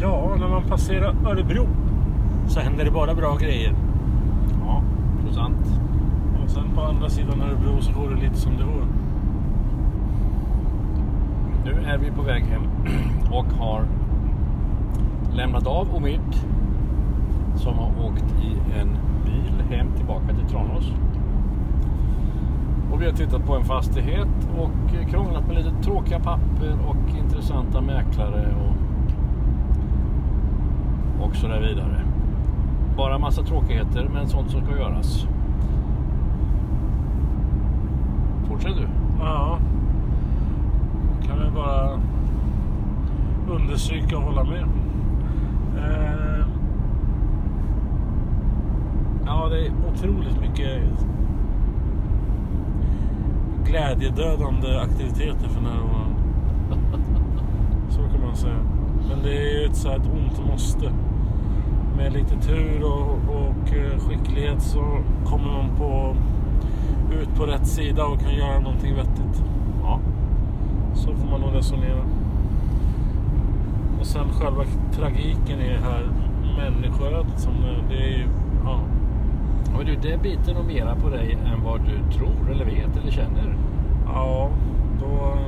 [0.00, 1.66] Ja, när man passerar Örebro
[2.46, 3.74] så händer det bara bra grejer.
[4.66, 4.82] Ja,
[5.24, 5.80] procent.
[6.44, 8.86] Och sen på andra sidan Örebro så går det lite som det går.
[11.64, 12.62] Nu är vi på väg hem
[13.32, 13.84] och har
[15.32, 16.34] lämnat av Omid
[17.56, 18.88] som har åkt i en
[19.24, 20.92] bil hem tillbaka till Tranås.
[22.92, 27.80] Och vi har tittat på en fastighet och krånglat med lite tråkiga papper och intressanta
[27.80, 28.77] mäklare och,
[31.20, 32.00] och så där vidare.
[32.96, 35.26] Bara massa tråkigheter men sånt som ska göras.
[38.48, 38.88] Fortsätt du.
[39.20, 39.58] Ja.
[41.26, 42.00] Kan vi bara
[43.50, 44.64] understryka och hålla med.
[45.76, 46.46] Eh,
[49.26, 50.82] ja, det är otroligt mycket
[53.64, 56.16] glädjedödande aktiviteter för närvarande.
[57.88, 58.58] Så kan man säga.
[59.08, 60.92] Men det är ju ett, så här, ett ont måste.
[61.98, 64.84] Med lite tur och, och eh, skicklighet så
[65.24, 66.16] kommer man på,
[67.14, 69.42] ut på rätt sida och kan göra någonting vettigt.
[69.82, 70.00] Ja.
[70.94, 72.02] Så får man nog resonera.
[74.00, 76.08] Och sen själva tragiken i det här
[76.58, 78.26] människoödet som eh, det är ju,
[78.64, 78.80] ja.
[79.76, 83.10] Men du, det biter nog mera på dig än vad du tror eller vet eller
[83.10, 83.56] känner.
[84.06, 84.50] Ja,
[85.00, 85.38] då,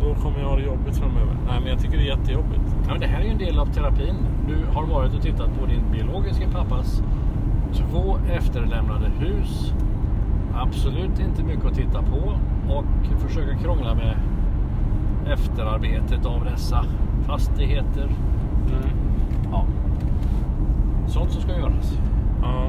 [0.00, 1.36] då kommer jag ha det jobbigt framöver.
[1.48, 2.76] Nej, men jag tycker det är jättejobbigt.
[2.86, 4.14] Ja, men det här är ju en del av terapin.
[4.48, 7.02] Du har varit och tittat på din biologiska pappas
[7.72, 9.72] två efterlämnade hus.
[10.54, 12.38] Absolut inte mycket att titta på
[12.74, 14.16] och försöka krångla med
[15.26, 16.84] efterarbetet av dessa
[17.26, 18.04] fastigheter.
[18.68, 18.88] Mm.
[19.52, 19.64] Ja.
[21.06, 21.98] Sånt som ska göras.
[22.42, 22.66] Ja.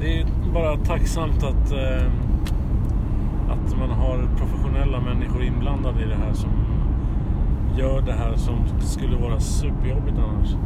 [0.00, 2.06] Det är bara tacksamt att, eh,
[3.50, 6.50] att man har professionella människor inblandade i det här som
[7.78, 10.56] gör det här som skulle vara superjobbigt annars.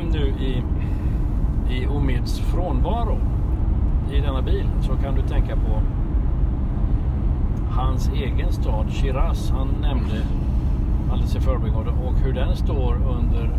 [0.12, 0.62] nu i,
[1.74, 3.18] i Omids frånvaro
[4.12, 5.82] i denna bil så kan du tänka på
[7.70, 9.50] hans egen stad Shiraz.
[9.50, 10.22] Han nämnde
[11.12, 13.50] alldeles i förbigående och hur den står under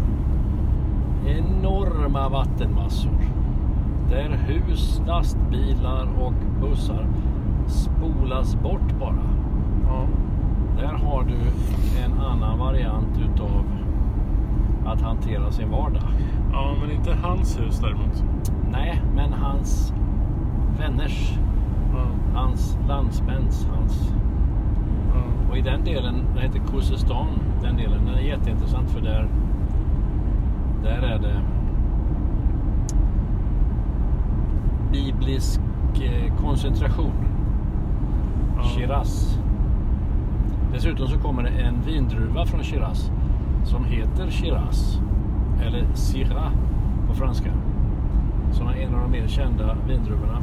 [1.25, 3.17] enorma vattenmassor.
[4.09, 7.07] Där hus, lastbilar och bussar
[7.67, 9.23] spolas bort bara.
[9.87, 10.07] Ja.
[10.81, 11.35] Där har du
[12.05, 13.63] en annan variant utav
[14.85, 16.03] att hantera sin vardag.
[16.51, 18.23] ja, men inte hans hus däremot.
[18.71, 19.93] Nej, men hans
[20.79, 21.37] vänners,
[21.93, 22.05] Ja.
[22.39, 24.13] hans landsmäns, hans...
[25.13, 25.51] Ja.
[25.51, 27.27] Och i den delen, den heter Khuzestan,
[27.61, 29.27] den delen, den är jätteintressant för där,
[30.83, 31.41] där är det
[34.91, 35.61] biblisk
[36.03, 37.13] eh, koncentration.
[38.57, 38.63] Ja.
[38.63, 39.40] Shiraz.
[40.73, 43.11] Dessutom så kommer det en vindruva från Shiraz
[43.63, 44.99] som heter Shiraz.
[45.61, 46.51] Eller Syrah
[47.07, 47.51] på franska.
[48.51, 50.41] Som är en av de mer kända vindruvorna.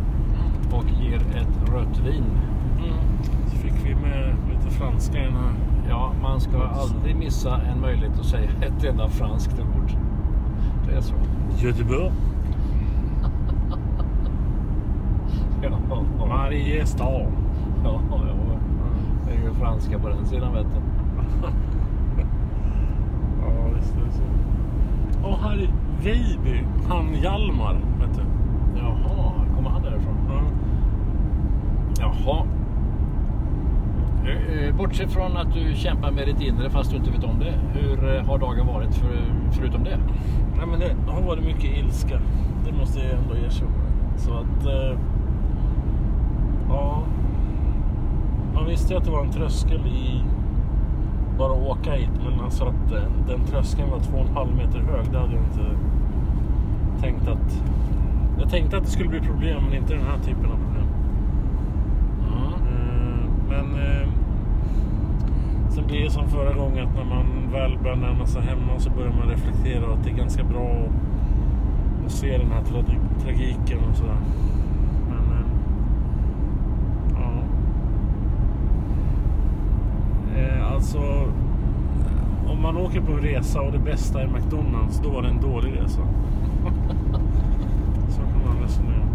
[0.73, 2.25] Och ger ett rött vin.
[2.79, 2.95] Mm.
[3.47, 5.53] Så fick vi med lite franska i den här.
[5.89, 9.93] Ja, man ska aldrig missa en möjlighet att säga ett enda franskt ord.
[10.87, 11.15] Det är så.
[11.59, 12.13] Göteborg.
[15.63, 15.71] Ja,
[16.27, 17.05] Mariestad.
[17.85, 18.39] ja, ja.
[19.29, 20.81] Det är ju franska på den sidan vet du.
[25.23, 25.53] Ja.
[26.03, 26.65] Veiby.
[26.89, 28.23] Han Hjalmar, vet du.
[28.81, 30.17] Jaha, kommer han därifrån?
[30.29, 30.43] Ja.
[32.01, 32.47] Jaha.
[34.25, 37.39] Eh, eh, Bortsett från att du kämpar med ditt inre fast du inte vet om
[37.39, 37.55] det.
[37.81, 39.99] Hur eh, har dagen varit för, förutom det?
[40.57, 42.21] Nej, men det har varit mycket ilska.
[42.67, 43.71] Det måste jag ändå erkänna.
[44.17, 44.67] Så att...
[44.67, 44.99] Eh,
[46.69, 47.03] ja.
[48.69, 50.23] Visste ju att det var en tröskel i
[51.39, 52.11] bara att åka hit.
[52.25, 55.13] Men alltså att den, den tröskeln var två och en halv meter hög.
[55.13, 55.77] Det hade jag inte
[57.01, 57.63] tänkt att...
[58.41, 60.87] Jag tänkte att det skulle bli problem, men inte den här typen av problem.
[62.23, 64.09] Eh, Men eh,
[65.71, 68.91] sen blir det som förra gången att när man väl börjar närma sig hemma så
[68.91, 73.23] börjar man reflektera och att det är ganska bra att, att se den här tra-
[73.23, 74.17] tragiken och sådär.
[75.09, 75.47] Men eh,
[77.15, 77.43] ja.
[80.41, 80.99] Eh, alltså
[82.49, 85.41] om man åker på en resa och det bästa är McDonalds då var det en
[85.41, 86.01] dålig resa.
[88.09, 89.09] så kan man resonera.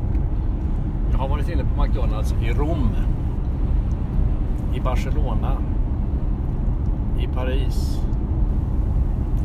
[1.12, 2.90] Jag har varit inne på McDonalds i Rom.
[4.76, 5.58] I Barcelona.
[7.20, 8.00] I Paris.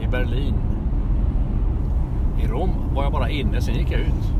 [0.00, 0.54] I Berlin.
[2.42, 4.32] I Rom var jag bara inne, sen gick jag ut.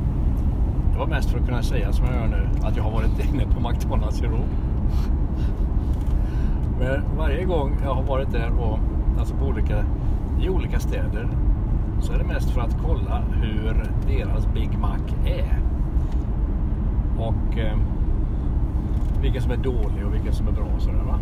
[0.93, 3.35] Det var mest för att kunna säga som jag gör nu, att jag har varit
[3.35, 4.49] inne på McDonalds i Rom.
[6.79, 8.79] Men varje gång jag har varit där och
[9.19, 9.85] alltså på olika,
[10.41, 11.29] i olika städer
[12.01, 15.61] så är det mest för att kolla hur deras Big Mac är.
[17.19, 17.79] Och eh,
[19.23, 21.19] vilka som är dålig och vilka som är bra och sådär va.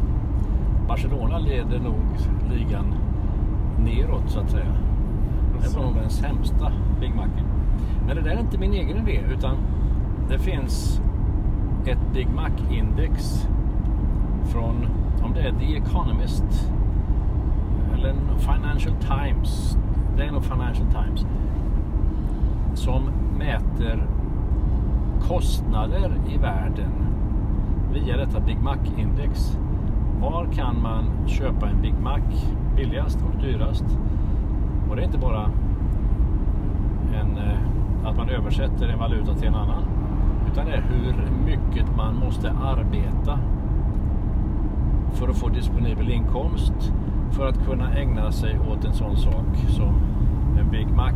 [0.89, 2.01] Barcelona leder nog
[2.53, 2.95] ligan
[3.79, 4.75] neråt så att säga.
[5.63, 7.47] Det var nog den sämsta Big Macen.
[8.07, 9.57] Men det där är inte min egen idé utan
[10.29, 11.01] det finns
[11.87, 13.49] ett Big Mac-index
[14.45, 14.89] från,
[15.27, 16.73] om det är The Economist
[17.95, 19.77] eller Financial Times.
[20.17, 21.27] Det är nog Financial Times.
[22.75, 23.03] Som
[23.39, 24.07] mäter
[25.29, 26.91] kostnader i världen
[27.93, 29.59] via detta Big Mac-index.
[30.21, 32.21] Var kan man köpa en Big Mac
[32.77, 33.85] billigast och dyrast?
[34.91, 35.51] Och det är inte bara
[37.15, 39.83] en, eh, att man översätter en valuta till en annan.
[40.53, 41.15] Utan det är hur
[41.45, 43.39] mycket man måste arbeta
[45.17, 46.93] för att få disponibel inkomst
[47.31, 49.95] för att kunna ägna sig åt en sån sak som
[50.61, 51.13] en Big Mac.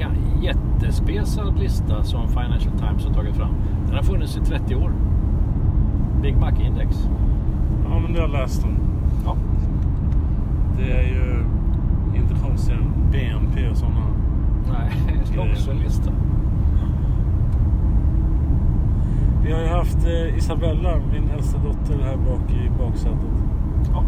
[0.00, 3.54] En jättespesad lista som Financial Times har tagit fram.
[3.86, 4.92] Den har funnits i 30 år.
[6.22, 7.08] Big Mac-index.
[7.90, 8.76] Ja, men det har läst om.
[9.24, 9.36] Ja.
[10.78, 11.44] Det är ju
[12.14, 14.00] inte konstigare än BNP och sådana.
[14.72, 14.92] Nej,
[15.32, 16.10] det är också en lista.
[19.44, 23.18] Vi har ju haft eh, Isabella, min äldsta dotter, här bak i baksätet.
[23.92, 24.04] Ja,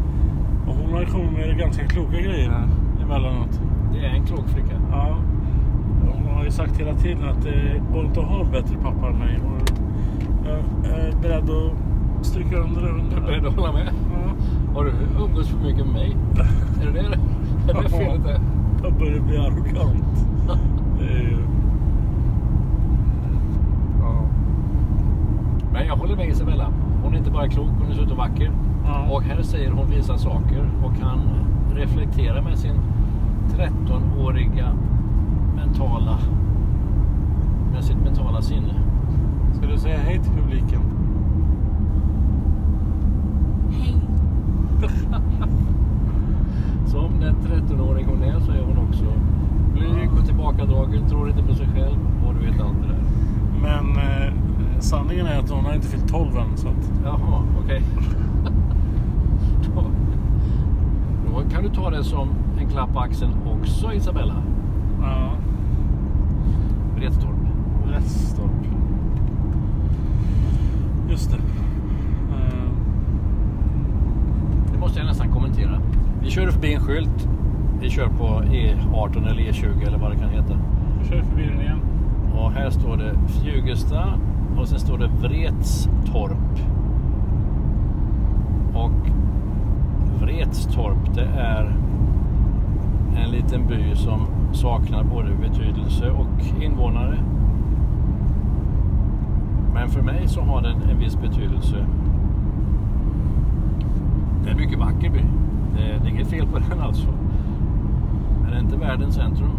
[0.67, 2.69] Och hon har kommit med ganska kloka grejer här
[3.03, 3.61] emellanåt.
[3.93, 4.81] det är en klok flicka.
[4.91, 5.17] Ja.
[6.15, 9.07] Hon har ju sagt hela tiden att det går inte att ha en bättre pappa
[9.09, 9.39] än mig.
[9.47, 9.71] Och
[10.85, 12.89] jag är beredd att stryka under det.
[13.11, 13.89] Du är beredd att hålla med?
[14.13, 14.33] Ja.
[14.75, 14.93] Har du
[15.25, 16.17] umgås för mycket med mig?
[16.83, 17.19] Är det det,
[17.73, 18.41] är det felet?
[18.83, 20.27] Jag börjar bli arrogant.
[20.99, 21.39] Det är ju...
[25.77, 26.73] Men jag håller med Isabella.
[27.03, 28.51] Hon är inte bara klok, hon är dessutom vacker.
[28.85, 29.09] Ja.
[29.11, 31.21] Och här säger hon vissa saker och kan
[31.75, 32.81] reflektera med sin
[33.57, 34.73] 13-åriga
[35.57, 36.19] mentala
[37.73, 38.75] med sitt mentala sinne.
[39.55, 40.81] Ska du säga hej till publiken?
[46.87, 49.05] Som den 13-åring hon är så är hon också
[49.75, 53.03] blyg och tillbakadragen, tror inte på sig själv och du vet allt det där.
[53.63, 54.46] Men eh,
[54.79, 56.57] sanningen är att hon har inte fyllt 12 än.
[56.57, 57.83] Så att, Jaha, okej.
[59.75, 59.85] då,
[61.35, 62.29] då kan du ta det som
[62.61, 64.35] en klapp på axeln också Isabella.
[65.03, 65.31] ja,
[66.97, 67.37] Vretstorp.
[67.87, 68.51] Rättstorp.
[71.11, 71.37] Just det.
[71.37, 72.71] Eh,
[74.73, 75.81] Det måste jag nästan kommentera.
[76.23, 77.29] Vi kör förbi en skylt.
[77.81, 80.55] Vi kör på E18 eller E20 eller vad det kan heta.
[81.03, 81.79] vi kör förbi den igen.
[82.39, 84.05] Och här står det Fjugesta
[84.59, 86.61] och sen står det Vretstorp.
[88.75, 89.11] Och
[90.21, 91.77] Vretstorp det är
[93.17, 97.19] en liten by som saknar både betydelse och invånare.
[99.75, 101.87] Men för mig så har den en viss betydelse.
[104.43, 105.21] Det är en mycket vacker by.
[105.77, 107.09] Det är, det är inget fel på den alltså.
[108.43, 109.51] Men det är inte världens centrum.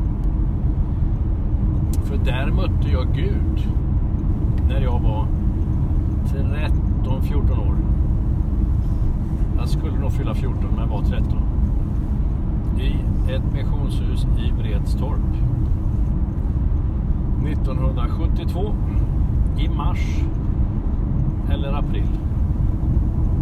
[2.04, 3.68] För där mötte jag Gud
[4.68, 5.28] när jag var
[6.26, 7.76] 13-14 år.
[9.58, 11.26] Jag skulle nog fylla 14 men var 13.
[12.80, 12.96] I
[13.32, 15.20] ett missionshus i Vretstorp.
[17.48, 18.74] 1972
[19.58, 20.00] i mars
[21.52, 22.08] eller april.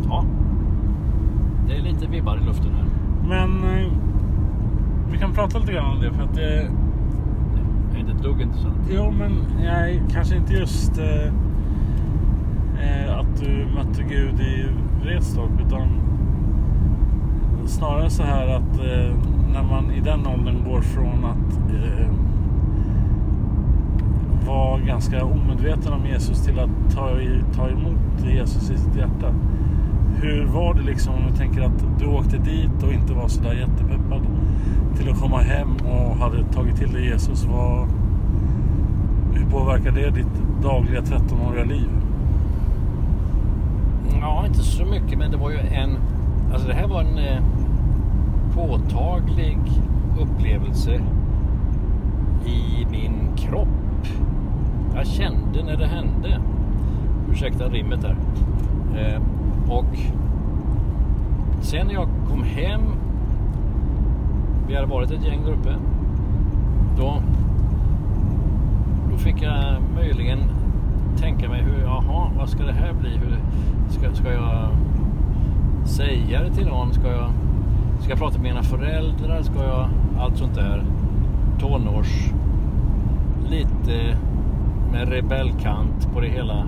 [0.10, 0.26] Ja,
[1.68, 2.86] det är lite vibbar i luften här.
[3.28, 3.92] Men eh,
[5.12, 6.70] vi kan prata lite grann om det för att det...
[8.26, 8.90] Det inte ett.
[8.90, 11.26] Jo men nej, kanske inte just eh,
[12.84, 14.66] eh, att du mötte Gud i
[15.04, 15.88] Vretstorp utan
[17.66, 19.16] snarare så här att eh,
[19.54, 22.10] när man i den åldern går från att eh,
[24.48, 27.10] vara ganska omedveten om Jesus till att ta,
[27.56, 29.34] ta emot Jesus i sitt hjärta.
[30.22, 33.54] Hur var det liksom om du tänker att du åkte dit och inte var sådär
[33.54, 34.22] jättepeppad
[34.98, 37.46] till att komma hem och hade tagit till dig Jesus?
[37.46, 37.88] Vad,
[39.36, 41.90] hur påverkar det ditt dagliga 13-åriga liv?
[44.22, 45.98] Ja, inte så mycket, men det var ju en...
[46.54, 47.44] Alltså det här var en eh,
[48.56, 49.60] påtaglig
[50.20, 51.02] upplevelse
[52.46, 54.08] i min kropp.
[54.96, 56.42] Jag kände när det hände.
[57.32, 58.16] Ursäkta rimmet där.
[58.98, 59.22] Eh,
[59.70, 59.98] och
[61.62, 62.82] sen när jag kom hem.
[64.68, 65.76] Vi hade varit ett gäng där uppe.
[66.98, 67.22] Då,
[69.16, 70.40] då fick jag möjligen
[71.18, 73.10] tänka mig hur, jaha, vad ska det här bli?
[73.10, 73.40] Hur,
[73.90, 74.70] ska, ska jag
[75.86, 76.94] säga det till någon?
[76.94, 77.30] Ska jag,
[78.00, 79.42] ska jag prata med mina föräldrar?
[79.42, 80.84] Ska jag, allt sånt där.
[81.60, 82.32] Tonårs,
[83.50, 84.18] lite
[84.92, 86.68] med rebellkant på det hela.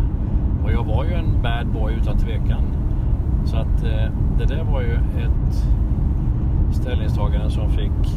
[0.63, 2.63] Och jag var ju en bad boy utan tvekan.
[3.45, 5.67] Så att eh, det där var ju ett
[6.71, 8.15] ställningstagande som fick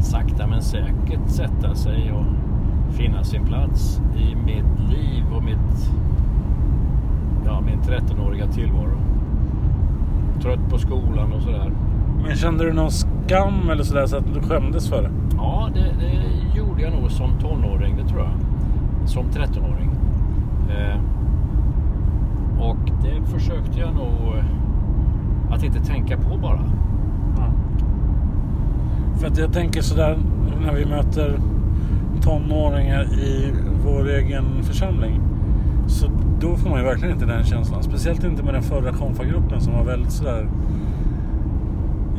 [0.00, 2.41] sakta men säkert sätta sig och
[2.92, 5.90] finna sin plats i mitt liv och mitt,
[7.46, 8.98] ja, min 13-åriga tillvaro.
[10.42, 11.72] Trött på skolan och sådär.
[12.26, 15.10] Men kände du någon skam eller sådär så att du skämdes för det?
[15.36, 18.30] Ja, det, det gjorde jag nog som tonåring, det tror jag.
[19.08, 19.90] Som 13-åring.
[20.70, 21.00] Eh,
[22.60, 24.44] och det försökte jag nog eh,
[25.54, 26.64] att inte tänka på bara.
[27.36, 27.46] Ja.
[29.20, 30.18] För att jag tänker sådär
[30.64, 31.38] när vi möter
[32.22, 33.52] tonåringar i
[33.84, 35.20] vår egen församling.
[35.86, 36.06] Så
[36.40, 37.82] då får man ju verkligen inte den känslan.
[37.82, 40.48] Speciellt inte med den förra konfagruppen som var väldigt sådär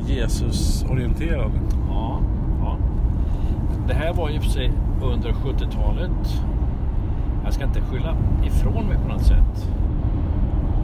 [0.07, 1.51] Jesus-orienterad.
[1.89, 2.19] Ja,
[2.59, 2.77] ja.
[3.87, 4.71] Det här var ju för sig
[5.03, 6.43] under 70-talet.
[7.43, 9.69] Jag ska inte skylla ifrån mig på något sätt.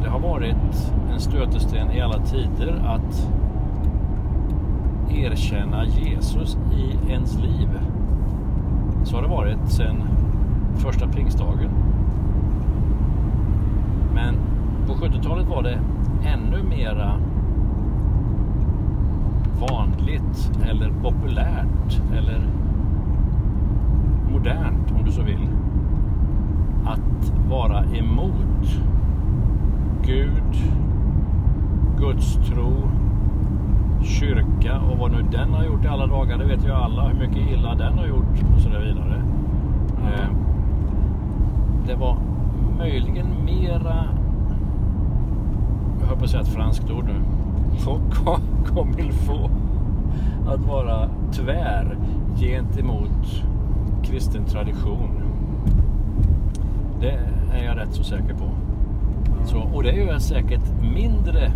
[0.03, 3.31] Det har varit en stötesten i alla tider att
[5.11, 7.69] erkänna Jesus i ens liv.
[9.09, 10.03] Så har det varit sedan
[10.75, 11.69] första pingstdagen.
[14.13, 14.35] Men
[14.87, 15.79] på 70-talet var det
[16.23, 17.13] ännu mera
[19.59, 22.41] vanligt eller populärt eller
[24.31, 25.47] modernt om du så vill
[26.85, 28.81] att vara emot
[30.05, 30.55] Gud,
[31.99, 32.73] Guds tro
[34.03, 36.37] kyrka och vad nu den har gjort i alla dagar.
[36.37, 39.23] Det vet ju alla hur mycket illa den har gjort och så vidare.
[40.03, 40.29] Eh,
[41.87, 42.17] det var
[42.77, 44.05] möjligen mera,
[45.99, 47.21] jag höll på att säga ett franskt ord nu,
[48.65, 49.51] comme il faut,
[50.47, 51.97] att vara tvär
[52.39, 53.43] gentemot
[54.03, 55.21] kristen tradition.
[57.01, 57.19] Det
[57.53, 58.49] är jag rätt så säker på.
[59.45, 61.51] Så, och det är ju säkert mindre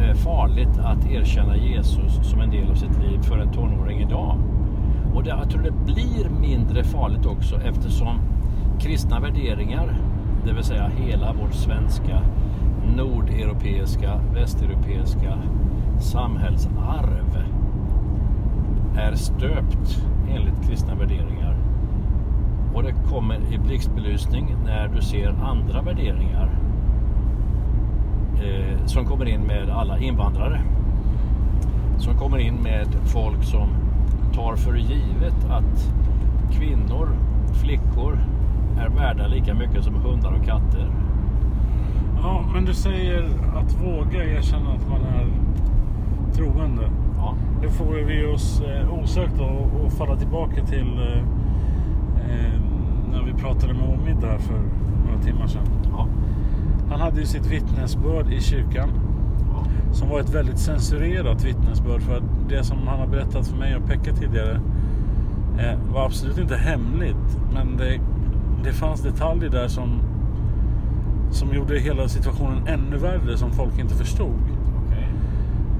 [0.00, 4.38] Eh, farligt att erkänna Jesus som en del av sitt liv för en tonåring idag.
[5.14, 8.20] Och det, jag tror det blir mindre farligt också eftersom
[8.80, 9.96] kristna värderingar,
[10.46, 12.22] det vill säga hela vårt svenska,
[12.96, 15.38] nordeuropeiska, västeuropeiska
[16.00, 17.44] samhällsarv
[18.96, 21.56] är stöpt enligt kristna värderingar.
[22.74, 26.67] Och det kommer i blixtbelysning när du ser andra värderingar
[28.44, 30.60] eh, som kommer in med alla invandrare.
[31.98, 33.68] Som kommer in med folk som
[34.34, 35.92] tar för givet att
[36.52, 37.08] kvinnor,
[37.62, 38.18] flickor
[38.80, 40.86] är värda lika mycket som hundar och katter.
[42.22, 43.24] Ja, men du säger
[43.56, 45.26] att våga erkänna att man är
[46.32, 46.90] troende.
[47.16, 49.40] Ja, Då får vi oss eh, osökt
[49.86, 51.18] att falla tillbaka till eh,
[52.30, 52.60] eh,
[53.12, 54.58] när vi pratade med Omid där för
[55.06, 55.77] några timmar sedan.
[56.90, 58.88] Han hade ju sitt vittnesbörd i kyrkan
[59.92, 63.86] som var ett väldigt censurerat vittnesbörd för det som han har berättat för mig och
[63.86, 64.60] Pekka tidigare
[65.58, 68.00] eh, var absolut inte hemligt men det,
[68.64, 70.00] det fanns detaljer där som
[71.30, 74.40] som gjorde hela situationen ännu värre som folk inte förstod.
[74.86, 75.08] okej.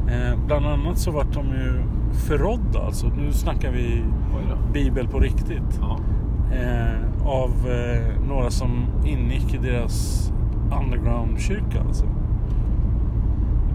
[0.09, 2.81] Eh, bland annat så vart de ju förrådda.
[2.87, 4.05] Alltså, nu snackar vi
[4.73, 5.81] bibel på riktigt.
[5.81, 5.99] Ja.
[6.53, 10.29] Eh, av eh, några som ingick i deras
[10.70, 11.80] underground-kyrka.
[11.87, 12.04] Alltså.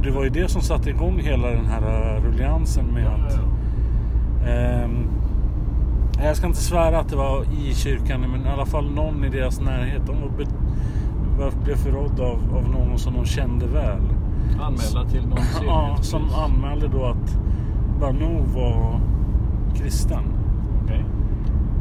[0.04, 3.40] Det var ju det som satte igång hela den här eh, rulliansen med att...
[4.48, 5.08] Ehm,
[6.24, 9.30] jag ska inte svära att det var i kyrkan men i alla fall någon i
[9.30, 10.02] deras närhet.
[10.06, 10.46] De var be,
[11.64, 14.02] blev förrådda av, av någon som de kände väl.
[14.62, 17.38] Anmäla till någon Ja, som anmälde då att
[18.00, 19.00] Banou var
[19.76, 20.24] kristen.
[20.84, 21.06] Okej.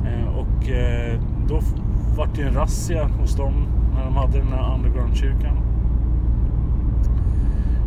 [0.07, 1.61] Eh, och eh, då
[2.16, 5.57] vart det en razzia hos dem när de hade den här underground-kyrkan.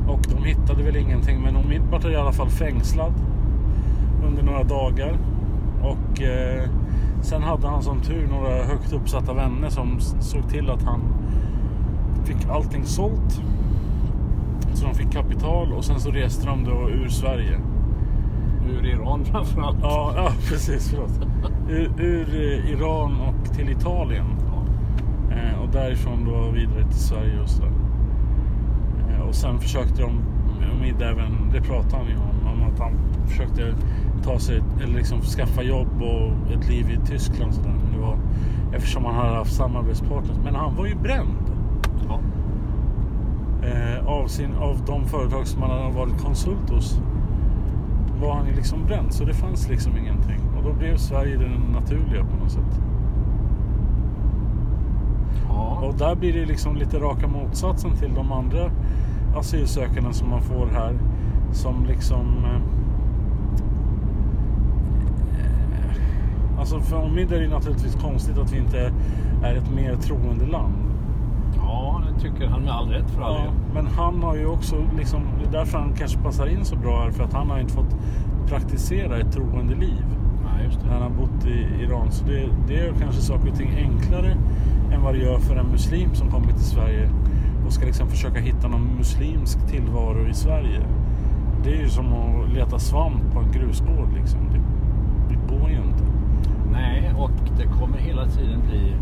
[0.07, 3.13] Och de hittade väl ingenting men de vart i alla fall fängslad
[4.27, 5.17] under några dagar.
[5.81, 6.69] Och eh,
[7.21, 11.01] sen hade han som tur några högt uppsatta vänner som såg till att han
[12.25, 13.41] fick allting sålt.
[14.73, 17.59] Så de fick kapital och sen så reste de då ur Sverige.
[18.69, 19.77] Ur Iran framförallt.
[19.81, 20.89] Ja, ja precis.
[20.89, 21.11] Förlåt.
[21.69, 24.25] Ur, ur eh, Iran och till Italien.
[25.35, 27.71] Eh, och därifrån då vidare till Sverige och sådär.
[29.09, 30.21] Eh, och sen försökte de
[30.81, 32.93] med även, det pratade han ju om, om att han
[33.27, 33.75] försökte
[34.23, 37.73] ta sig, eller liksom skaffa jobb och ett liv i Tyskland sådär.
[37.83, 38.17] Men det var
[38.73, 40.37] eftersom han hade haft samarbetspartners.
[40.43, 41.51] Men han var ju bränd.
[42.07, 42.19] Ja.
[43.67, 46.99] Eh, av, sin, av de företag som han hade varit konsult hos
[48.21, 49.13] var han ju liksom bränd.
[49.13, 50.39] Så det fanns liksom ingenting.
[50.57, 52.81] Och då blev Sverige det naturliga på något sätt.
[55.55, 55.87] Ja.
[55.87, 58.71] Och där blir det liksom lite raka motsatsen till de andra
[59.35, 60.93] asylsökande som man får här.
[61.51, 62.45] Som liksom...
[62.45, 62.61] Eh,
[66.59, 68.93] alltså för mig är det naturligtvis konstigt att vi inte
[69.43, 70.73] är ett mer troende land.
[71.55, 74.75] ja, det tycker han med all rätt för all Ja, men han har ju också
[74.97, 77.11] liksom, det är därför han kanske passar in så bra här.
[77.11, 77.95] För att han har inte fått
[78.47, 80.05] praktisera ett troende liv
[80.43, 82.11] Nej, just när han har bott i Iran.
[82.11, 84.37] Så det, det gör kanske saker och ting enklare
[84.95, 87.09] än vad det gör för en muslim som kommer till Sverige
[87.65, 90.81] och ska liksom försöka hitta någon muslimsk tillvaro i Sverige.
[91.63, 94.39] Det är ju som att leta svamp på en grusgård liksom.
[94.53, 94.61] Det,
[95.29, 96.03] det går ju inte.
[96.71, 98.95] Nej, och det kommer hela tiden bli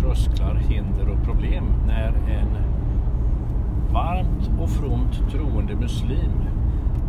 [0.00, 2.48] trösklar, hinder och problem när en
[3.92, 6.32] varmt och fromt troende muslim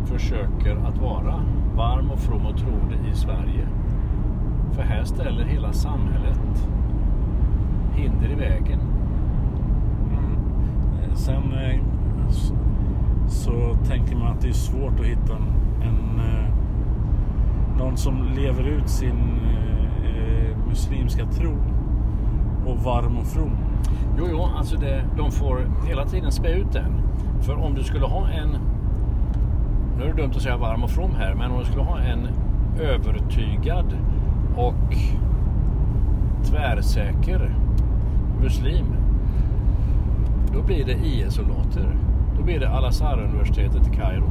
[0.04, 1.40] försöker att vara
[1.76, 3.68] varm och from och troende i Sverige.
[4.72, 6.68] För här ställer hela samhället
[8.00, 8.80] hinder i vägen.
[10.12, 11.80] Eh, Sen eh,
[13.28, 15.36] så, tänker man att det är svårt att hitta
[15.82, 16.54] en, eh,
[17.78, 19.16] någon som lever ut sin
[20.68, 21.56] muslimska tro
[22.66, 23.56] och varm och from.
[24.18, 27.02] Jo, jo, alltså det, de får hela tiden spä ut den.
[27.40, 28.48] För om du skulle ha en,
[29.98, 31.98] nu är det dumt att säga varm och from här, men om du skulle ha
[31.98, 32.28] en
[32.80, 33.96] övertygad
[34.56, 34.94] och
[36.44, 37.54] tvärsäker
[38.42, 38.86] muslim,
[40.54, 41.96] då blir det IS-soldater.
[42.38, 44.30] Då blir det Al-Azhar-universitetet i Kairo.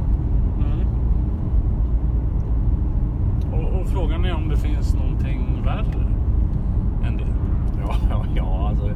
[3.52, 6.06] Och, och frågan är om det finns någonting värre
[7.04, 7.26] än det.
[7.80, 8.90] Ja, ja, ja alltså,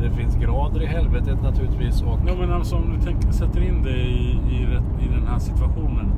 [0.00, 2.02] det finns grader i helvetet naturligtvis.
[2.02, 4.62] Och, Ja, men alltså om du tänker, sätter in det i, i,
[5.04, 6.12] i den här situationen.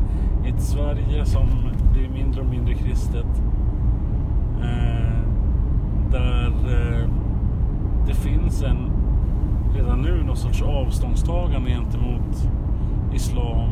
[0.44, 1.48] I ett Sverige som
[1.92, 3.42] blir mindre och mindre kristet.
[4.62, 5.18] Eh,
[6.10, 7.08] där eh,
[8.06, 8.90] det finns en
[9.74, 12.48] redan nu någon sorts avståndstagande gentemot
[13.14, 13.68] islam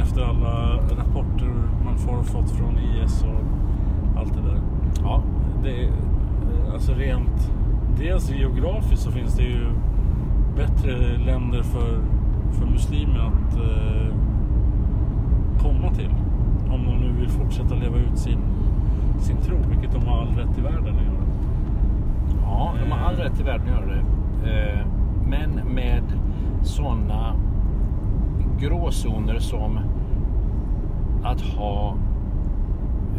[0.00, 1.52] efter alla rapporter
[1.84, 4.60] man får fått från IS och allt det där.
[5.02, 5.22] ja,
[5.62, 5.90] Det,
[6.72, 7.52] alltså rent,
[7.98, 9.66] dels geografiskt så finns det ju
[10.56, 11.98] bättre länder för,
[12.52, 14.14] för muslimer att eh,
[15.62, 16.14] komma till.
[16.70, 18.38] Om de nu vill fortsätta leva ut sin,
[19.18, 20.94] sin tro, vilket de har all rätt i världen.
[22.50, 24.02] Ja, de har all rätt i världen att göra det.
[24.50, 24.86] Eh,
[25.26, 26.02] Men med
[26.62, 27.34] sådana
[28.60, 29.78] gråzoner som
[31.22, 31.94] att ha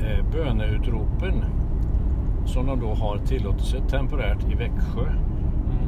[0.04, 1.44] eh, böneutropen
[2.46, 5.06] som de då har tillåtelse temporärt i Växjö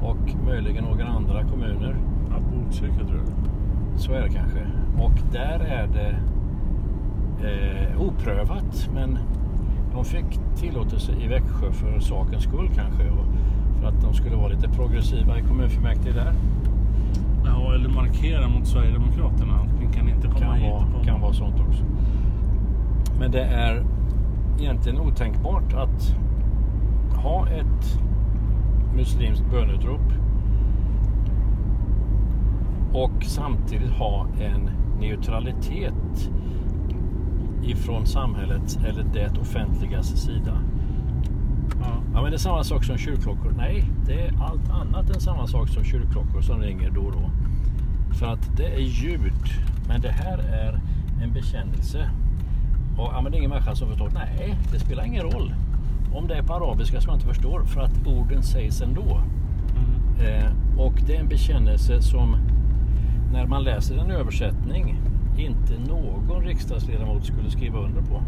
[0.01, 1.95] och möjligen några andra kommuner.
[2.29, 3.99] Ja, Botkyrka tror jag.
[3.99, 4.59] Så är det kanske.
[4.99, 6.15] Och där är det
[7.47, 8.89] eh, oprövat.
[8.93, 9.17] Men
[9.93, 13.03] de fick tillåtelse i Växjö för sakens skull kanske.
[13.09, 13.25] Och
[13.81, 16.33] för att de skulle vara lite progressiva i kommunfullmäktige där.
[17.45, 20.71] Ja, eller markera mot Sverigedemokraterna ni kan inte komma Kan hit.
[20.71, 21.83] vara, och- kan vara sånt också.
[23.19, 23.83] Men det är
[24.59, 26.15] egentligen otänkbart att
[27.23, 27.99] ha ett
[28.95, 30.01] muslimskt bönutrop
[32.93, 36.29] och samtidigt ha en neutralitet
[37.63, 40.57] ifrån samhällets eller det offentligas sida.
[41.79, 42.01] Ja.
[42.13, 43.53] Ja, men det är samma sak som kyrkklockor.
[43.57, 47.31] Nej, det är allt annat än samma sak som kyrkklockor som ringer då och då.
[48.15, 49.43] För att det är ljud.
[49.87, 50.79] Men det här är
[51.23, 52.09] en bekännelse.
[52.97, 54.09] Och ja, men det är ingen människa som förstår.
[54.13, 55.53] Nej, det spelar ingen roll.
[56.13, 57.63] Om det är på arabiska som man inte förstår.
[57.63, 59.21] För att orden sägs ändå.
[60.19, 62.35] Eh, och det är en bekännelse som
[63.33, 64.97] när man läser en översättning
[65.37, 68.21] inte någon riksdagsledamot skulle skriva under på.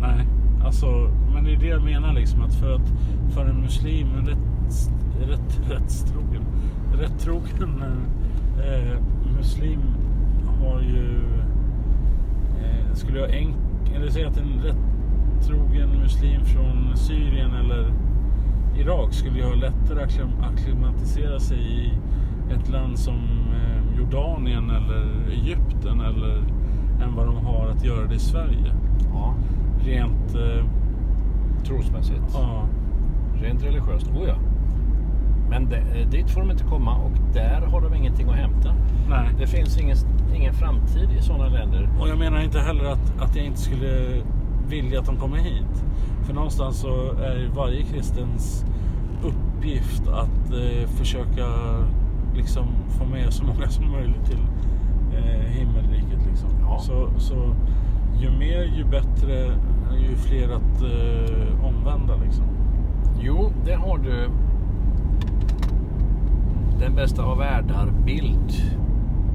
[0.00, 0.26] Nej,
[0.64, 0.86] alltså,
[1.34, 2.92] men det är det jag menar liksom att för, att,
[3.30, 4.38] för en muslim, en rätt,
[5.30, 6.42] rätt, rättstrogen,
[6.98, 7.82] rätt trogen
[8.64, 9.00] eh,
[9.38, 9.80] muslim
[10.62, 11.20] har ju,
[12.62, 13.56] eh, skulle jag enk,
[13.96, 14.76] eller säga att en rätt
[15.46, 17.92] trogen muslim från Syrien eller
[18.78, 21.92] Irak skulle ju ha lättare att akklim- akklimatisera sig i
[22.54, 23.14] ett land som
[23.52, 26.36] eh, Jordanien eller Egypten eller
[27.04, 28.72] än vad de har att göra det i Sverige.
[29.12, 29.34] Ja.
[29.84, 30.64] Rent, eh,
[31.64, 32.22] Trosmässigt.
[32.34, 32.64] ja,
[33.42, 34.34] Rent religiöst, oh ja.
[35.50, 38.74] Men det, eh, dit får de inte komma och där har de ingenting att hämta.
[39.10, 39.28] nej.
[39.38, 39.96] Det finns ingen,
[40.34, 41.88] ingen framtid i sådana länder.
[42.00, 44.22] Och jag menar inte heller att, att jag inte skulle
[44.68, 45.84] vilja att de kommer hit.
[46.22, 48.64] För någonstans så är varje kristens
[49.22, 51.46] uppgift att eh, försöka
[52.36, 52.66] liksom
[52.98, 54.40] få med så många som möjligt till
[55.16, 56.26] eh, himmelriket.
[56.30, 56.48] Liksom.
[56.62, 56.78] Ja.
[56.78, 57.54] Så, så
[58.20, 59.58] ju mer ju bättre,
[60.00, 62.44] ju fler att eh, omvända liksom.
[63.20, 64.30] Jo, det har du
[66.78, 68.52] den bästa av världar bild.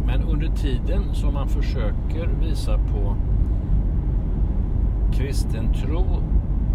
[0.06, 3.16] Men under tiden som man försöker visa på
[5.14, 6.06] kristen tro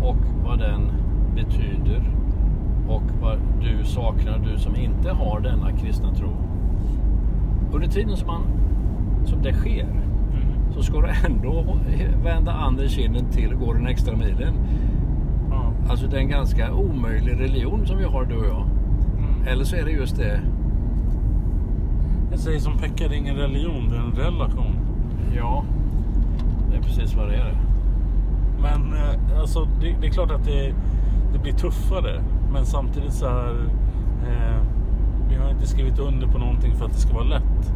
[0.03, 0.93] och vad den
[1.35, 2.11] betyder
[2.89, 6.31] och vad du saknar, du som inte har denna kristna tro.
[7.73, 8.43] Under tiden som, man,
[9.25, 10.08] som det sker
[10.79, 11.79] så ska du ändå
[12.25, 14.55] vända andra kinden till och gå den extra milen.
[15.51, 15.73] Ja.
[15.91, 18.67] Alltså det är en ganska omöjlig religion som vi har du och jag.
[19.47, 20.41] Eller så är det just det.
[22.31, 24.77] Jag säger som Pekka, det är ingen religion, det är en relation.
[25.37, 25.65] Ja,
[26.71, 27.55] det är precis vad det är.
[28.63, 30.75] Men eh, alltså, det, det är klart att det,
[31.33, 32.23] det blir tuffare.
[32.53, 33.51] Men samtidigt så här.
[34.23, 34.63] Eh,
[35.29, 37.73] vi har inte skrivit under på någonting för att det ska vara lätt.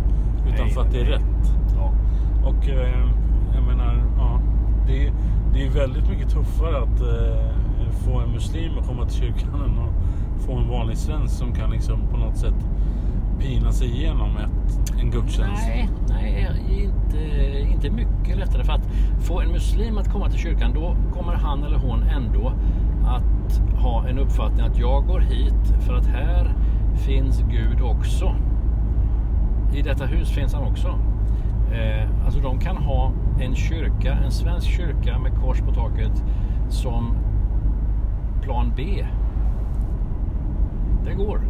[0.46, 1.12] Utan Nej, för att det är nej.
[1.12, 1.54] rätt.
[1.76, 1.92] Ja.
[2.44, 3.08] Och eh,
[3.54, 4.40] jag menar, ja.
[4.86, 5.12] Det,
[5.54, 9.78] det är väldigt mycket tuffare att eh, få en muslim att komma till kyrkan än
[9.78, 12.54] att få en vanlig svensk som kan liksom på något sätt
[13.40, 15.62] pina sig igenom ett, en gudstjänst.
[15.66, 17.18] Nej, nej inte,
[17.72, 18.64] inte mycket lättare.
[18.64, 18.86] För att
[19.20, 22.52] få en muslim att komma till kyrkan, då kommer han eller hon ändå
[23.04, 26.54] att ha en uppfattning att jag går hit för att här
[26.94, 28.34] finns Gud också.
[29.74, 30.98] I detta hus finns han också.
[31.72, 36.24] Eh, alltså de kan ha en kyrka, en svensk kyrka med kors på taket
[36.68, 37.14] som
[38.42, 39.06] plan B.
[41.04, 41.40] Det går.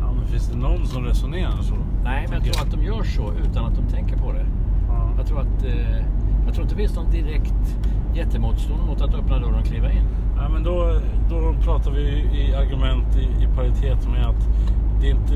[0.00, 1.74] Ja, men finns det någon som resonerar så?
[2.04, 4.46] Nej, men jag tror att de gör så utan att de tänker på det.
[4.88, 5.10] Ja.
[5.16, 6.04] Jag tror att eh,
[6.46, 7.78] jag tror inte det finns någon direkt
[8.14, 10.04] jättemotstånd mot att öppna dörren och kliva in.
[10.36, 11.00] Ja, men då,
[11.30, 12.00] då pratar vi
[12.32, 14.48] i argument i, i paritet med att
[15.00, 15.34] det, är inte,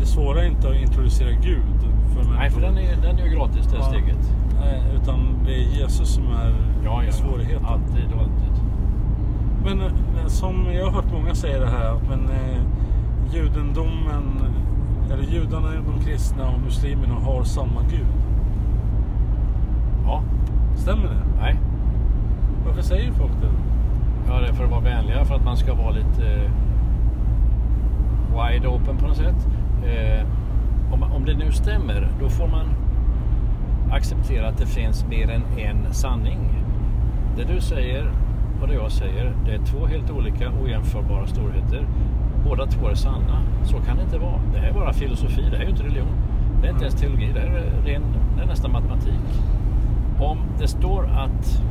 [0.00, 1.78] det svåra är inte att introducera Gud
[2.14, 2.34] för.
[2.34, 3.82] Nej, för den är, den är ju gratis det Ja.
[3.82, 4.32] steget.
[4.60, 7.62] Nej, utan det är Jesus som är Ja, ja, svårigheten.
[7.62, 7.68] ja.
[7.72, 8.62] Alltid, alltid.
[9.64, 12.60] Men eh, som jag har hört många säga det här, att men, eh,
[13.34, 14.24] judendomen,
[15.12, 18.06] eller judarna, de kristna och muslimerna har samma Gud.
[20.06, 20.22] Ja,
[20.76, 21.40] Stämmer det?
[21.40, 21.56] nej.
[22.66, 23.50] Varför säger folk det?
[24.28, 26.50] Ja, det är för att vara vänliga, för att man ska vara lite eh,
[28.28, 29.48] wide open på något sätt.
[29.84, 30.26] Eh,
[30.92, 32.66] om, om det nu stämmer, då får man
[33.90, 36.38] acceptera att det finns mer än en sanning.
[37.36, 38.10] Det du säger
[38.60, 41.86] och det jag säger, det är två helt olika ojämförbara storheter.
[42.44, 43.42] Båda två är sanna.
[43.64, 44.40] Så kan det inte vara.
[44.52, 46.16] Det här är bara filosofi, det här är ju inte religion.
[46.60, 48.02] Det är inte ens teologi, det här är, ren,
[48.36, 49.42] det är nästan matematik.
[50.20, 51.62] Om det står att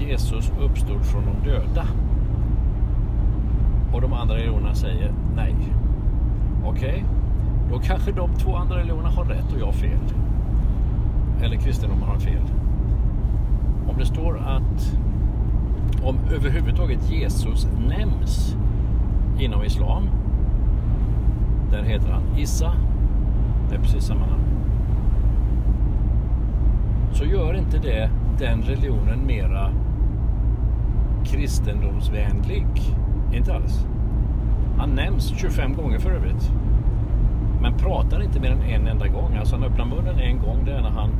[0.00, 1.86] Jesus uppstod från de döda
[3.92, 5.54] och de andra religionerna säger nej.
[6.64, 7.04] Okej,
[7.72, 9.98] då kanske de två andra religionerna har rätt och jag fel.
[11.42, 12.42] Eller kristendomen har fel.
[13.88, 14.96] Om det står att
[16.04, 18.56] om överhuvudtaget Jesus nämns
[19.38, 20.08] inom islam.
[21.70, 22.72] Där heter han Issa.
[23.68, 24.44] Det är precis samma namn.
[27.12, 29.70] Så gör inte det den religionen mera
[31.24, 32.66] kristendomsvänlig.
[33.32, 33.86] Inte alls.
[34.78, 36.52] Han nämns 25 gånger för övrigt.
[37.62, 39.36] Men pratar inte mer än en enda gång.
[39.36, 40.64] Alltså han öppnar munnen en gång.
[40.64, 41.10] Det är när han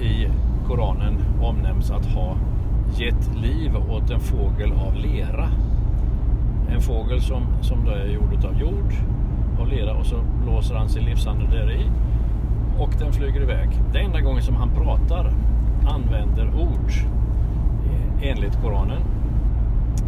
[0.00, 0.28] i
[0.66, 2.36] Koranen omnämns att ha
[2.96, 5.48] gett liv åt en fågel av lera.
[6.74, 8.92] En fågel som, som då är gjord av jord,
[9.60, 11.90] av lera och så blåser han sin livsande där i
[12.78, 13.68] och den flyger iväg.
[13.92, 15.32] Det är enda gången som han pratar
[15.88, 16.92] använder ord
[17.86, 19.02] eh, enligt Koranen.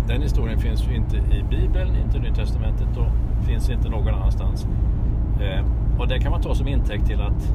[0.09, 4.15] Den historien finns ju inte i Bibeln, inte i Nya Testamentet och finns inte någon
[4.15, 4.67] annanstans.
[5.41, 5.65] Eh,
[5.99, 7.55] och det kan man ta som intäkt till att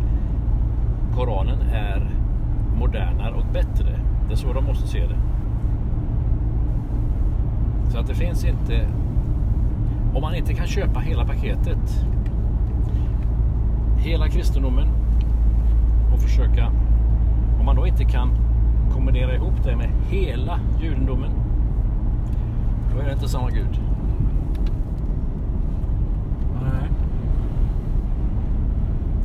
[1.15, 2.09] Koranen är
[2.75, 3.99] modernare och bättre.
[4.27, 5.17] Det är så de måste se det.
[7.91, 8.87] Så att det finns inte...
[10.15, 12.05] Om man inte kan köpa hela paketet,
[13.97, 14.87] hela kristendomen
[16.13, 16.71] och försöka...
[17.59, 18.29] Om man då inte kan
[18.91, 21.42] kombinera ihop det med hela judendomen,
[22.93, 23.79] då är det inte samma Gud.
[26.61, 26.89] Nej.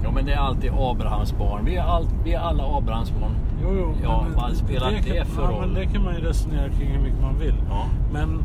[0.02, 1.64] Ja, men det är alltid Abrahams barn.
[1.64, 3.32] Vi är, all, vi är alla Abrahams barn.
[3.62, 3.94] Jo, jo.
[4.02, 5.60] Ja, men vad spelar det kan, för ja, roll?
[5.60, 7.54] Men det kan man ju resonera kring hur mycket man vill.
[7.68, 7.84] Ja.
[8.12, 8.42] Men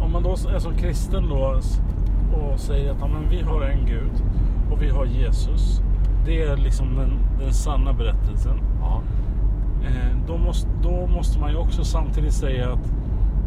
[0.00, 1.60] om man då är som kristen då
[2.32, 4.22] och säger att ja, men vi har en Gud
[4.70, 5.80] och vi har Jesus.
[6.26, 8.71] Det är liksom den, den sanna berättelsen.
[9.86, 12.92] Eh, då, måste, då måste man ju också samtidigt säga att,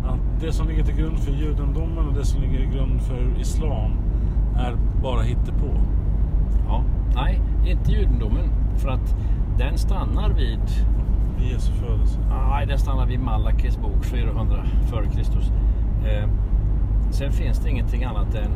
[0.06, 3.40] att det som ligger till grund för judendomen och det som ligger till grund för
[3.40, 3.92] islam
[4.58, 5.68] är bara hittepå.
[6.68, 6.84] ja.
[7.16, 8.50] Nej, inte judendomen.
[8.78, 9.16] För att
[9.58, 10.60] den stannar vid
[11.38, 12.20] Vid Jesu födelse.
[12.50, 15.52] Nej, den stannar vid Malakis bok 400 före Kristus.
[16.06, 16.30] Eh,
[17.12, 18.52] sen finns det ingenting annat än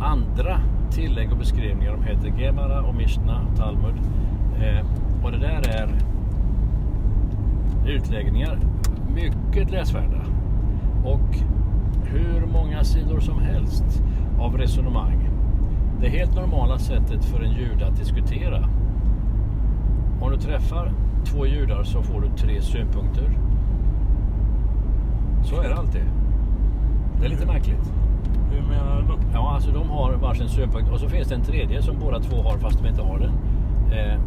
[0.00, 1.92] andra tillägg och beskrivningar.
[1.92, 3.94] De heter Gemara och Mishna, Talmud.
[4.62, 4.86] Eh,
[5.24, 5.88] och det där är
[7.90, 8.58] utläggningar
[9.14, 10.20] mycket läsvärda.
[11.04, 11.36] Och
[12.04, 14.02] hur många sidor som helst
[14.40, 15.28] av resonemang.
[16.00, 18.68] Det helt normala sättet för en jude att diskutera.
[20.20, 20.92] Om du träffar
[21.24, 23.38] två judar så får du tre synpunkter.
[25.44, 26.04] Så är det alltid.
[27.20, 27.92] Det är lite märkligt.
[28.52, 29.18] Hur menar du då?
[29.32, 32.42] Ja, alltså de har varsin synpunkt och så finns det en tredje som båda två
[32.42, 33.32] har fast de inte har den.
[33.98, 34.20] Eh,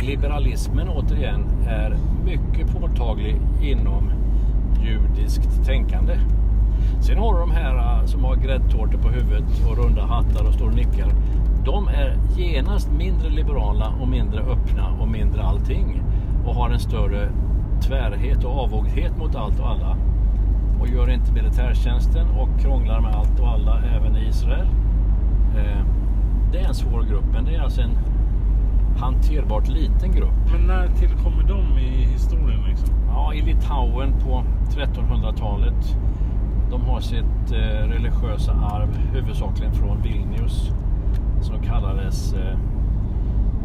[0.00, 4.10] liberalismen återigen är mycket påtaglig inom
[4.82, 6.18] judiskt tänkande.
[7.00, 10.54] Sen har du de här äh, som har gräddtårtor på huvudet och runda hattar och
[10.54, 11.12] står och nickar.
[11.64, 16.02] De är genast mindre liberala och mindre öppna och mindre allting.
[16.46, 17.28] Och har en större
[17.80, 19.96] tvärhet och avoghet mot allt och alla.
[20.80, 24.66] Och gör inte militärtjänsten och krånglar med allt och alla även i Israel.
[25.56, 25.84] Eh,
[26.52, 27.98] det är en svår grupp, men det är alltså en
[28.98, 30.52] hanterbart liten grupp.
[30.52, 32.88] Men när tillkommer de i historien liksom?
[33.08, 35.96] Ja, i Litauen på 1300-talet.
[36.70, 40.70] De har sitt eh, religiösa arv huvudsakligen från Vilnius
[41.40, 42.58] som kallades eh,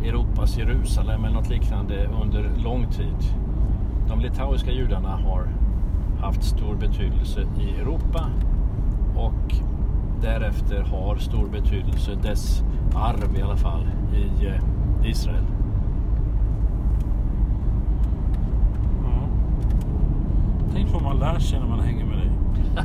[0.03, 3.17] Europas Jerusalem eller något liknande under lång tid.
[4.09, 5.47] De litauiska judarna har
[6.21, 8.29] haft stor betydelse i Europa
[9.15, 9.55] och
[10.21, 12.63] därefter har stor betydelse dess
[12.95, 14.61] arv i alla fall i eh,
[15.05, 15.43] Israel.
[19.03, 19.27] Ja.
[20.73, 22.29] Tänk vad man lär sig när man hänger med dig.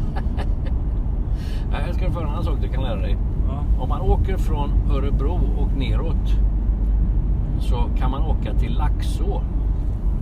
[1.71, 3.17] Nej, Jag ska få en annan sak du kan lära dig.
[3.49, 3.83] Ja.
[3.83, 6.35] Om man åker från Örebro och neråt
[7.61, 9.43] så kan man åka till Laxå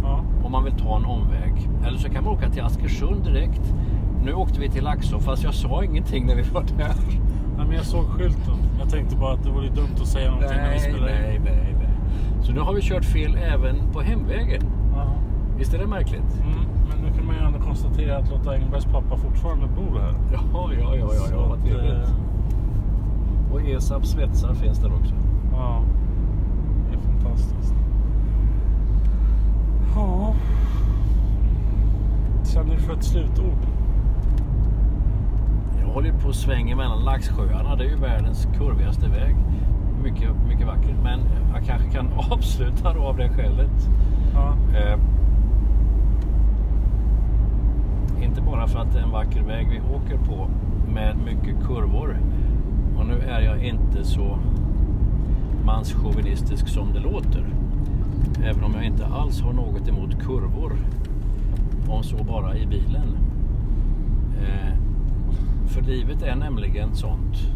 [0.02, 0.20] Ja.
[0.44, 1.68] om man vill ta en omväg.
[1.86, 3.74] Eller så kan man åka till Askersund direkt.
[4.24, 6.94] Nu åkte vi till Laxå fast jag sa ingenting när vi var där.
[7.56, 8.54] Nej, men jag såg skylten.
[8.78, 11.14] Jag tänkte bara att det vore dumt att säga någonting när vi spelar in.
[11.14, 11.75] nej, nej, nej.
[12.46, 14.62] Så nu har vi kört fel även på hemvägen.
[14.94, 15.06] Ja.
[15.58, 16.40] Visst är det märkligt?
[16.42, 16.58] Mm.
[16.88, 20.14] Men nu kan man ju ändå konstatera att Lotta Engbergs pappa fortfarande bor här.
[20.32, 21.92] Ja, ja, ja, ja, Så ja vad att, trevligt.
[21.92, 25.14] eh, Och ESAB svetsar finns där också.
[25.52, 25.82] Ja,
[26.90, 27.74] det är fantastiskt.
[29.96, 30.34] Ja.
[32.44, 33.58] Känner du för ett slutord?
[35.80, 37.76] Jag håller på att svänga mellan Laxsjöarna.
[37.76, 39.36] Det är ju världens kurvigaste väg.
[40.06, 40.96] Mycket, mycket vackert.
[41.02, 41.20] Men
[41.54, 43.88] jag kanske kan avsluta då av det skälet.
[44.34, 44.56] Ja.
[44.78, 44.98] Eh,
[48.22, 50.48] inte bara för att det är en vacker väg vi åker på
[50.94, 52.18] med mycket kurvor.
[52.98, 54.38] Och nu är jag inte så
[55.64, 57.44] manschauvinistisk som det låter.
[58.44, 60.72] Även om jag inte alls har något emot kurvor.
[61.88, 63.16] Om så bara i bilen.
[64.42, 64.74] Eh,
[65.66, 67.55] för livet är nämligen sånt.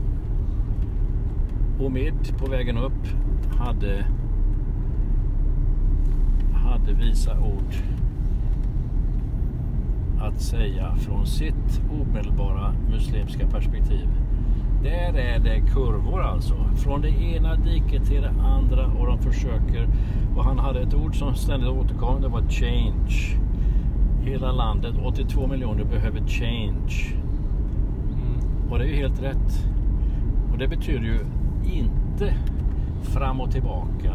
[1.81, 3.07] Omid på vägen upp
[3.59, 4.05] hade
[6.55, 7.75] hade visa ord
[10.21, 14.09] att säga från sitt omedelbara muslimska perspektiv.
[14.83, 16.55] Där är det kurvor alltså.
[16.77, 19.89] Från det ena diket till det andra och de försöker.
[20.37, 22.23] Och han hade ett ord som ständigt återkom.
[22.23, 23.37] Det var change.
[24.23, 27.15] Hela landet, 82 miljoner, behöver change.
[28.71, 29.67] Och det är ju helt rätt.
[30.53, 31.19] Och det betyder ju
[31.65, 32.35] inte
[33.03, 34.13] fram och tillbaka.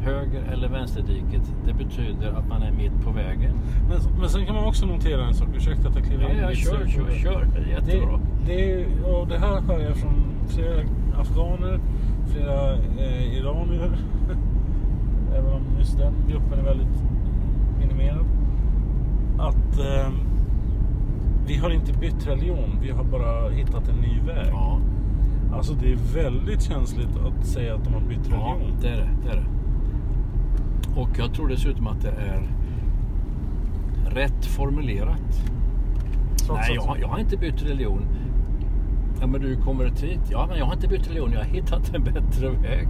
[0.00, 1.54] Höger eller vänsterdiket.
[1.66, 3.52] Det betyder att man är mitt på vägen.
[3.88, 5.48] Men, men sen kan man också notera en sak.
[5.56, 7.46] Ursäkta att jag kliver Ja, in ja, lite kör, kör, kör.
[7.54, 8.20] Det är jättebra.
[8.46, 10.14] Det, det, är- och det här hör jag från
[10.48, 10.82] flera
[11.20, 11.80] afghaner,
[12.26, 13.90] flera eh, iranier.
[15.36, 17.02] Även om just den gruppen är väldigt
[17.80, 18.24] minimerad.
[19.38, 20.12] Att eh,
[21.46, 24.46] vi har inte bytt religion, vi har bara hittat en ny väg.
[24.50, 24.78] Ja,
[25.56, 28.80] Alltså det är väldigt känsligt att säga att de har bytt ja religion.
[28.80, 29.46] det är det, det är det.
[31.00, 32.50] Och jag tror dessutom att det är
[34.10, 35.44] rätt formulerat.
[36.36, 38.06] Trots Nej, jag, jag har inte bytt religion.
[39.20, 40.20] Ja, men du kommer hit.
[40.30, 41.32] Ja, men jag har inte bytt religion.
[41.32, 42.88] Jag har hittat en bättre väg.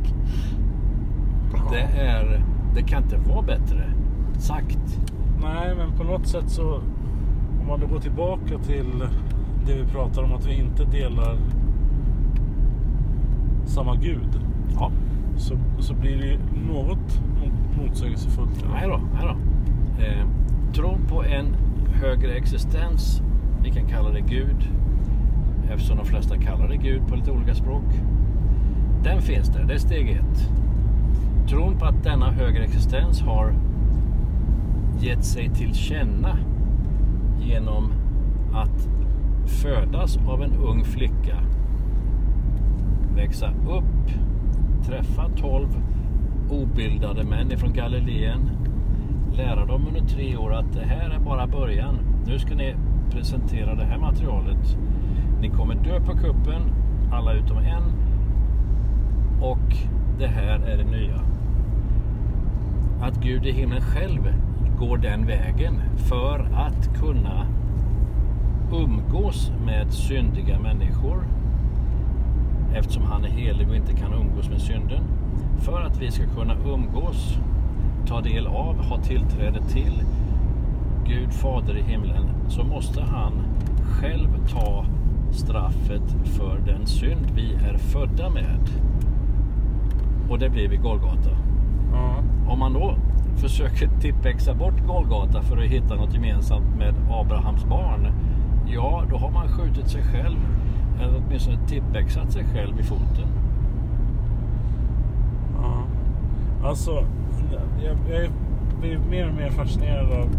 [1.71, 2.45] Det är...
[2.75, 3.93] Det kan inte vara bättre
[4.39, 5.01] sagt.
[5.43, 6.75] Nej, men på något sätt så
[7.61, 9.05] om man då går tillbaka till
[9.67, 11.39] det vi pratar om att vi inte delar
[13.67, 14.41] samma gud
[14.75, 14.91] Ja.
[15.37, 18.65] så, så blir det ju något mot- motsägelsefullt.
[18.73, 19.37] Nej då, nej då.
[20.05, 20.27] Eh,
[20.75, 21.47] tron på en
[22.03, 23.23] högre existens,
[23.63, 24.69] vi kan kalla det Gud,
[25.71, 27.85] eftersom de flesta kallar det Gud på lite olika språk.
[29.05, 30.51] Den finns där, det är steg ett.
[31.49, 33.53] Tron på att denna högre existens har
[35.01, 36.37] gett sig till känna
[37.41, 37.93] genom
[38.55, 38.89] att
[39.47, 41.37] födas av en ung flicka,
[43.17, 44.11] växa upp,
[44.87, 45.69] träffa 12
[46.51, 48.51] obildade män ifrån Galileen,
[49.37, 51.99] lära dem under tre år att det här är bara början.
[52.27, 52.75] Nu ska ni
[53.11, 54.77] presentera det här materialet.
[55.41, 56.63] Ni kommer dö på kuppen,
[57.13, 57.83] alla utom en.
[59.41, 59.77] Och
[60.19, 61.21] det här är det nya.
[63.01, 64.33] Att Gud i himlen själv
[64.79, 67.47] går den vägen för att kunna
[68.73, 71.27] umgås med syndiga människor
[72.75, 75.03] eftersom han är helig och inte kan umgås med synden.
[75.59, 77.39] För att vi ska kunna umgås,
[78.07, 80.03] ta del av, ha tillträde till
[81.07, 83.33] Gud Fader i himlen så måste han
[83.85, 84.85] själv ta
[85.33, 88.61] straffet för den synd vi är födda med.
[90.31, 91.31] Och det blir vid Golgata.
[91.93, 92.17] Ja.
[92.49, 92.97] Om man då
[93.37, 98.09] försöker tippexa bort Golgata för att hitta något gemensamt med Abrahams barn.
[98.67, 100.37] Ja, då har man skjutit sig själv.
[101.01, 103.29] Eller åtminstone tippexat sig själv i foten.
[105.63, 105.85] Ja.
[106.69, 107.07] Alltså,
[107.85, 108.31] jag, jag
[108.81, 110.37] blir mer och mer fascinerad av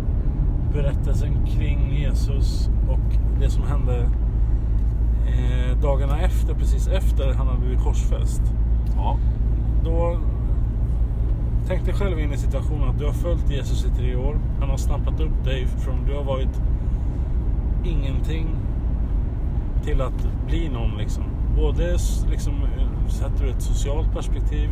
[0.74, 4.10] berättelsen kring Jesus och det som hände
[5.28, 8.42] eh, dagarna efter, precis efter han hade blivit korsfäst.
[8.96, 9.18] Ja,
[9.84, 10.18] Då
[11.68, 14.40] tänk dig själv in i situationen att du har följt Jesus i tre år.
[14.60, 16.62] Han har snappat upp dig från du har varit
[17.84, 18.48] ingenting
[19.86, 21.24] till att bli någon liksom.
[21.56, 21.98] Både
[22.30, 24.70] liksom eh, sett ur ett socialt perspektiv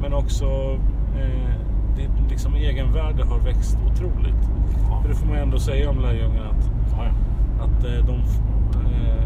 [0.00, 0.46] men också
[1.16, 1.54] eh,
[1.96, 4.50] ditt liksom egenvärde har växt otroligt.
[4.90, 5.00] Ja.
[5.02, 7.64] För det får man ändå säga om lärjungarna att, ja, ja.
[7.64, 9.24] att eh, de eh,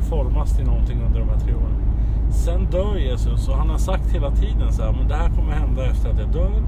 [0.00, 1.76] formas till någonting under de här tre åren.
[2.30, 5.52] Sen dör Jesus och han har sagt hela tiden så här, men det här kommer
[5.52, 6.62] hända efter att jag dör.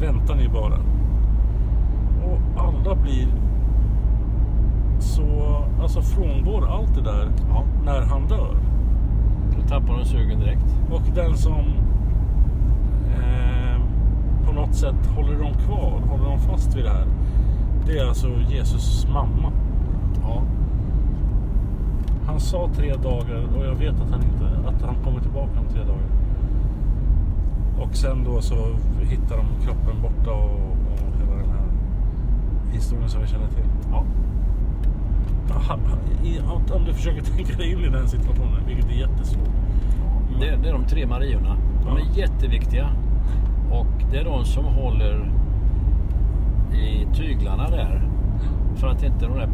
[0.00, 0.78] Vänta ni bara.
[2.24, 3.26] Och alla blir
[5.04, 7.64] så, alltså frångår allt det där ja.
[7.84, 8.56] när han dör.
[9.56, 10.76] Då tappar de sugen direkt.
[10.90, 11.60] Och den som
[13.16, 13.80] eh,
[14.46, 17.06] på något sätt håller dem kvar, håller dem fast vid det här.
[17.86, 19.52] Det är alltså Jesus mamma.
[20.22, 20.42] Ja,
[22.26, 25.66] Han sa tre dagar och jag vet att han, inte, att han kommer tillbaka om
[25.68, 26.08] tre dagar.
[27.80, 28.54] Och sen då så
[29.00, 30.54] hittar de kroppen borta och,
[30.92, 31.68] och hela den här
[32.84, 33.64] historien som vi känner till.
[33.90, 34.04] ja.
[36.74, 39.48] Om du försöker tänka dig in i den situationen, vilket är jättesvårt.
[40.40, 41.56] Det, det är de tre Mariorna.
[41.84, 42.06] De är Ja.
[42.14, 42.88] jätteviktiga.
[43.70, 45.32] Och det är de som håller
[46.72, 48.02] i tyglarna där.
[48.76, 49.48] För att inte de där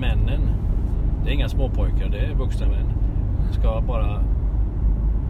[0.00, 0.40] männen,
[1.24, 2.86] det är inga småpojkar, det är vuxna män,
[3.52, 4.20] ska bara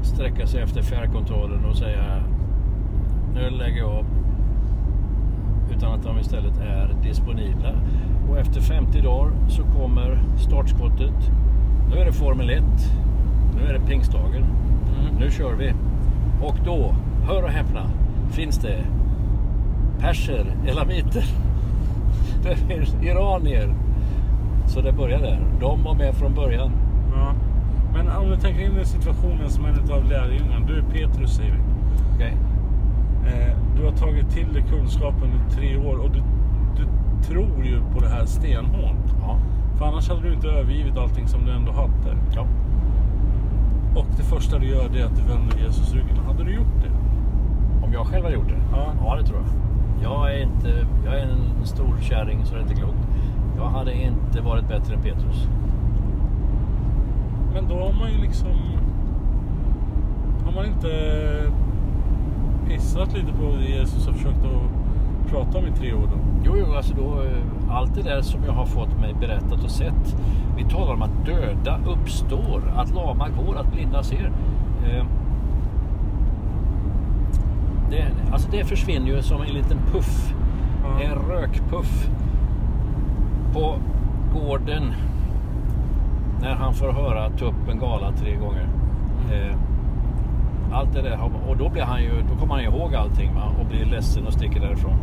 [0.03, 2.23] sträcka sig efter fjärrkontrollen och säga
[3.35, 4.05] nu lägger jag av.
[5.77, 7.73] Utan att de istället är disponibla.
[8.31, 11.31] Och efter 50 dagar så kommer startskottet.
[11.91, 12.63] Nu är det Formel 1.
[13.57, 14.45] Nu är det pingstdagen.
[15.19, 15.73] Nu kör vi.
[16.43, 16.95] Och då,
[17.27, 17.91] hör och häpna,
[18.31, 18.85] finns det
[19.99, 21.25] perser, elamiter
[22.43, 23.75] Det finns iranier.
[24.67, 25.41] Så det börjar där.
[25.61, 26.73] De var med från början.
[27.15, 27.35] Ja.
[27.95, 30.67] Men om du tänker in i situationen som en av lärjungarna.
[30.67, 31.59] Du är Petrus säger vi.
[32.15, 32.37] Okej.
[33.27, 36.23] Eh, du har tagit till dig kunskapen i tre år och du,
[36.77, 36.87] du
[37.27, 39.07] tror ju på det här stenhårt.
[39.21, 39.39] Ja.
[39.79, 42.17] För annars hade du inte övergivit allting som du ändå hade.
[42.35, 42.47] ja.
[43.97, 46.17] Och det första du gör det är att du vänder Jesus ryggen.
[46.27, 46.91] Hade du gjort det?
[47.87, 48.61] Om jag själv har gjort det?
[48.73, 48.93] Ja.
[49.05, 49.49] Ja, det tror jag.
[50.03, 53.09] Jag är, inte, jag är en stor kärring så det är inte klokt.
[53.57, 55.49] Jag hade inte varit bättre än Petrus.
[57.55, 58.51] Men då har man ju liksom...
[60.45, 60.89] Har man inte
[62.69, 66.19] pissat lite på det Jesus har försökt att prata om i tre år då?
[66.45, 69.71] Jo, jo, alltså då, eh, allt det där som jag har fått mig berättat och
[69.71, 70.17] sett.
[70.57, 74.33] Vi talar om att döda uppstår, att lama går, att blinda ser.
[74.87, 75.05] Eh,
[77.91, 80.35] det, alltså det försvinner ju som en liten puff.
[80.85, 81.03] Ja.
[81.03, 82.09] En rökpuff.
[83.53, 83.77] På
[84.35, 84.93] gården.
[86.41, 88.69] När han får höra tuppen gala tre gånger.
[89.33, 89.57] Eh,
[90.75, 91.19] allt det där.
[91.49, 93.53] Och då, blir han ju, då kommer han ihåg allting va?
[93.61, 94.97] och blir ledsen och sticker därifrån.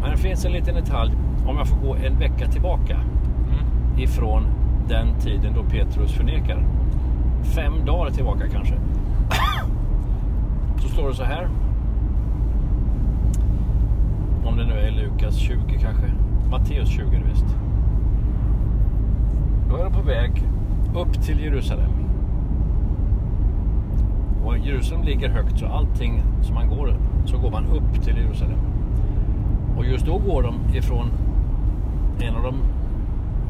[0.00, 1.12] Men det finns en liten detalj.
[1.46, 3.00] Om jag får gå en vecka tillbaka
[3.96, 4.46] ifrån
[4.88, 6.64] den tiden då Petrus förnekar.
[7.42, 8.74] Fem dagar tillbaka kanske.
[10.78, 11.48] Så står det så här.
[14.44, 16.12] Om det nu är Lukas 20 kanske.
[16.50, 17.56] Matteus 20 är det visst.
[19.70, 20.42] Då är de på väg
[20.94, 21.91] upp till Jerusalem.
[24.52, 28.58] Och Jerusalem ligger högt så allting som man går så går man upp till Jerusalem.
[29.76, 31.10] Och just då går de ifrån
[32.20, 32.54] en av de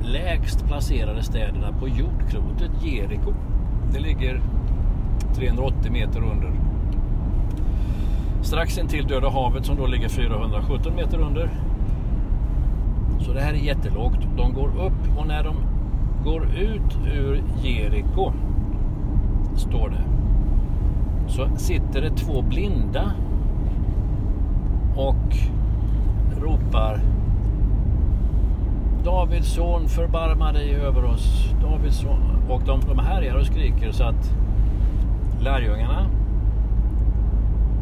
[0.09, 3.35] lägst placerade städerna på jordklotet, Jeriko.
[3.93, 4.41] Det ligger
[5.35, 6.53] 380 meter under.
[8.43, 11.51] Strax intill Döda havet som då ligger 417 meter under.
[13.21, 14.19] Så det här är jättelågt.
[14.37, 15.55] De går upp och när de
[16.25, 18.33] går ut ur Jeriko,
[19.57, 20.05] står det,
[21.33, 23.13] så sitter det två blinda
[24.97, 25.37] och
[26.41, 27.01] ropar
[29.05, 31.55] Davids son förbarma dig över oss.
[31.63, 32.43] Davids son.
[32.49, 34.35] Och de, de härjar och skriker så att
[35.41, 36.07] lärjungarna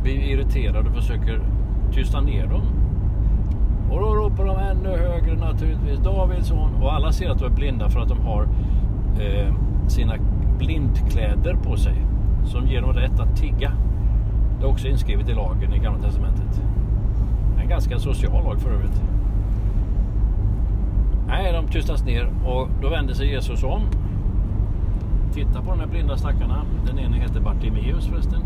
[0.03, 1.41] blir irriterade och försöker
[1.93, 2.63] tysta ner dem.
[3.91, 5.99] Och då ropar de ännu högre naturligtvis.
[5.99, 6.75] Davids son.
[6.83, 8.43] Och alla ser att de är blinda för att de har
[9.21, 9.55] eh,
[9.89, 10.15] sina
[10.59, 12.10] blindkläder på sig.
[12.45, 13.73] Som ger dem rätt att tigga.
[14.59, 16.63] Det är också inskrivet i lagen i Gamla Testamentet.
[17.63, 19.03] En ganska social lag för övrigt.
[21.27, 23.83] Nej, de tystas ner och då vänder sig Jesus om.
[25.33, 26.63] Tittar på de här blinda stackarna.
[26.87, 28.43] Den ene heter Bartimeus förresten.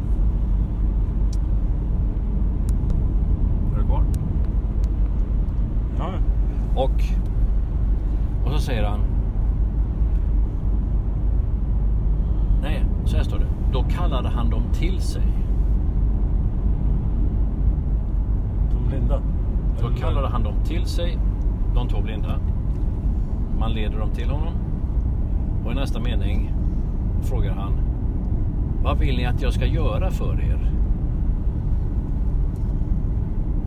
[3.75, 4.05] Är du kvar?
[5.99, 6.11] Ja,
[6.75, 7.03] Och,
[8.45, 9.01] och så säger han.
[12.63, 13.44] Nej, så här står det.
[13.75, 15.23] Då kallade han dem till sig.
[18.71, 19.21] de blinda.
[19.81, 21.19] Då kallade han dem till sig,
[21.75, 22.39] de två blinda.
[23.59, 24.55] Man leder dem till honom.
[25.65, 26.53] Och i nästa mening
[27.23, 27.73] frågar han.
[28.83, 30.71] Vad vill ni att jag ska göra för er?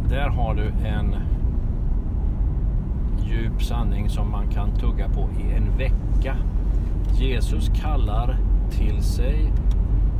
[0.10, 1.16] Där har du en
[3.20, 6.36] djup sanning som man kan tugga på i en vecka.
[7.20, 8.38] Jesus kallar
[8.72, 9.51] till sig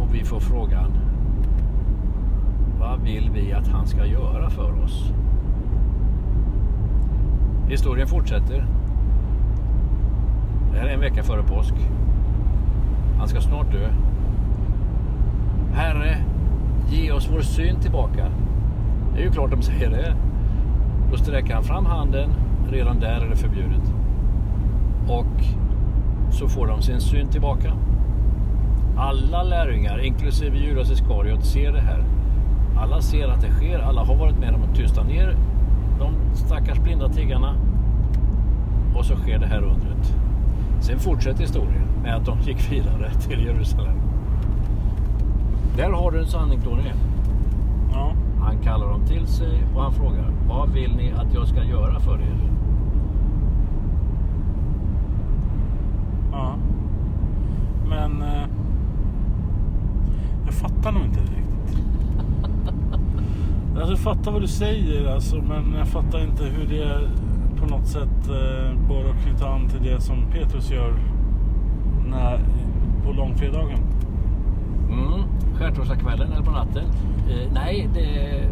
[0.08, 0.92] och vi får frågan.
[2.80, 5.12] Vad vill vi att han ska göra för oss?
[7.70, 8.66] Historien fortsätter.
[10.72, 11.74] Det här är en vecka före påsk.
[13.20, 13.90] Han ska snart dö.
[15.74, 16.18] Herre,
[16.90, 18.32] ge oss vår syn tillbaka.
[19.14, 20.16] Det är ju klart de säger det.
[21.12, 22.30] Då sträcker han fram handen.
[22.72, 23.94] Redan där är det förbjudet.
[25.08, 25.44] Och
[26.34, 27.74] så får de sin syn tillbaka.
[28.98, 32.04] Alla lärjungar, inklusive Judas Iskariot, ser det här.
[32.78, 33.80] Alla ser att det sker.
[33.80, 35.36] Alla har varit med om att tysta ner
[36.00, 37.56] de stackars blinda tiggarna.
[38.96, 40.16] Och så sker det här undret.
[40.82, 43.98] Sen fortsätter historien med att de gick vidare till Jerusalem.
[45.78, 46.92] Där har du en sanning Tony.
[47.94, 48.14] Ja.
[48.40, 52.00] Han kallar dem till sig och han frågar Vad vill ni att jag ska göra
[52.00, 52.52] för er?
[56.32, 56.56] ja.
[57.90, 58.22] Men...
[58.22, 58.37] Eh,
[60.78, 61.78] fattar nog inte riktigt.
[63.76, 67.10] Alltså, jag fattar vad du säger alltså, men jag fattar inte hur det
[67.60, 70.94] på något sätt eh, går att knyta an till det som Petrus gör
[72.10, 72.40] när,
[73.06, 73.80] på långfredagen.
[74.90, 75.24] Mm.
[75.56, 76.86] Skärtorsdagskvällen eller på natten?
[77.30, 78.50] Eh, nej, det,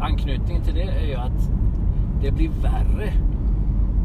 [0.00, 1.50] anknytningen till det är ju att
[2.22, 3.12] det blir värre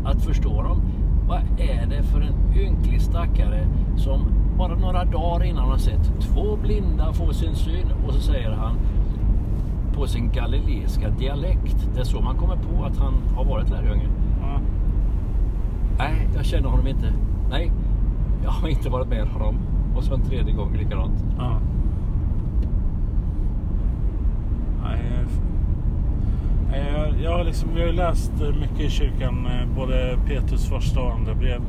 [0.05, 0.81] att förstå dem.
[1.27, 3.67] Vad är det för en ynklig stackare
[3.97, 8.51] som bara några dagar innan har sett två blinda få sin syn och så säger
[8.51, 8.75] han
[9.95, 11.89] på sin galileiska dialekt.
[11.95, 14.07] Det är så man kommer på att han har varit lärjunge.
[14.41, 14.59] Ja.
[15.97, 17.13] Nej, jag känner honom inte.
[17.49, 17.71] Nej,
[18.43, 19.55] jag har inte varit med honom.
[19.95, 21.23] Och så en tredje gång likadant.
[21.37, 21.59] Ja.
[24.83, 25.01] Nej,
[27.23, 31.11] jag- har liksom, jag har ju läst mycket i kyrkan, eh, både Petrus första och
[31.13, 31.61] andra brev.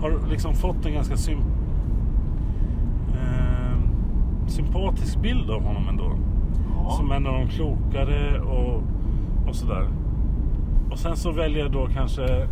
[0.00, 1.44] Har liksom fått en ganska sym, eh,
[4.46, 6.12] sympatisk bild av honom ändå.
[6.74, 6.90] Ja.
[6.90, 8.82] Som en av de klokare och,
[9.48, 9.88] och sådär.
[10.90, 12.48] Och sen så väljer jag då kanske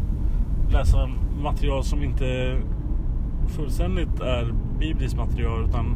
[0.71, 1.09] läsa
[1.43, 2.59] material som inte
[3.49, 5.87] fullständigt är bibliskt material utan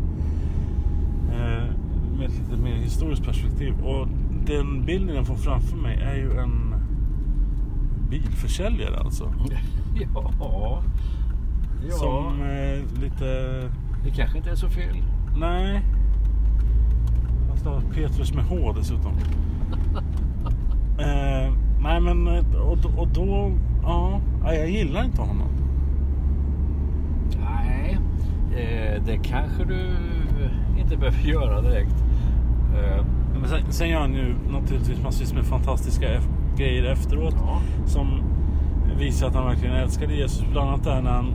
[1.32, 1.64] eh,
[2.18, 3.74] med ett lite mer historiskt perspektiv.
[3.84, 4.08] Och
[4.46, 6.74] den bilden jag får framför mig är ju en
[8.10, 9.32] bilförsäljare alltså.
[10.14, 10.32] Ja.
[10.40, 11.96] Ja.
[11.96, 13.60] Som eh, lite...
[14.04, 14.96] Det kanske inte är så fel.
[15.38, 15.80] Nej.
[17.48, 19.12] Han stavar Petrus med H dessutom.
[20.98, 23.52] eh, nej men och, och då...
[23.82, 25.48] Ja, jag gillar inte honom.
[27.40, 27.98] Nej,
[28.56, 29.90] eh, det kanske du
[30.78, 32.04] inte behöver göra direkt.
[32.76, 33.04] Eh,
[33.40, 36.06] Men sen, sen gör han ju naturligtvis massvis med fantastiska
[36.56, 37.34] grejer efteråt.
[37.46, 37.60] ja.
[37.86, 38.22] Som
[38.98, 40.44] visar att han verkligen älskade Jesus.
[40.52, 41.34] Bland annat där när han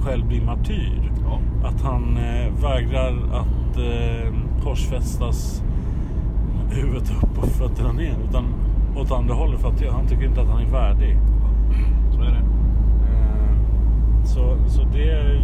[0.00, 1.11] själv blir martyr.
[1.62, 4.34] Att han eh, vägrar att eh,
[4.64, 5.62] korsfästas
[6.70, 8.16] huvudet upp och fötterna ner.
[8.28, 8.44] Utan
[8.96, 11.18] åt andra hållet för att han tycker inte att han är värdig.
[12.14, 12.44] Så är det.
[13.08, 13.54] Eh,
[14.24, 15.40] så, så det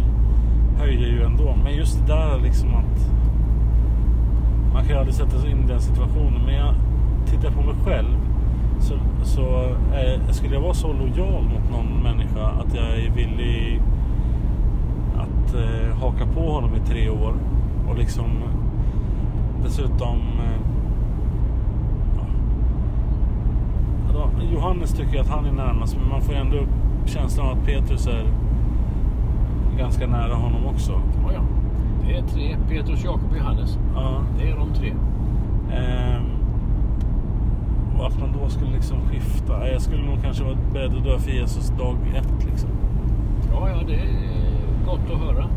[0.79, 1.55] höjer ju ändå.
[1.63, 3.11] Men just det där liksom att
[4.73, 6.41] man kan ju aldrig sätta sig in i den situationen.
[6.45, 6.75] Men jag
[7.25, 8.17] tittar på mig själv.
[8.79, 8.93] Så,
[9.23, 9.63] så
[9.95, 13.81] eh, skulle jag vara så lojal mot någon människa att jag är villig
[15.49, 17.33] att eh, haka på honom i tre år.
[17.89, 18.25] Och liksom
[19.63, 20.59] dessutom eh,
[22.17, 22.25] ja.
[24.13, 26.57] Då, Johannes tycker att han är närmast men man får ändå
[27.05, 28.23] känslan av att Petrus är
[29.77, 30.91] ganska nära honom också.
[30.91, 31.41] Ja, ja.
[32.07, 32.57] Det är tre.
[32.69, 33.77] Petrus, Jakob och Johannes.
[33.95, 34.21] Ja.
[34.37, 34.93] Det är de tre.
[35.73, 36.23] Ehm,
[37.97, 39.69] och att man då skulle liksom skifta.
[39.69, 42.69] Jag skulle nog kanske vara beredd att dö för Jesus dag ett liksom.
[43.51, 44.28] Ja, ja, det är
[44.89, 45.47] gott att höra.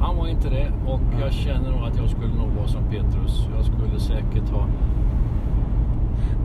[0.00, 3.48] Han var inte det och jag känner nog att jag skulle nog vara som Petrus.
[3.56, 4.66] Jag skulle säkert ha...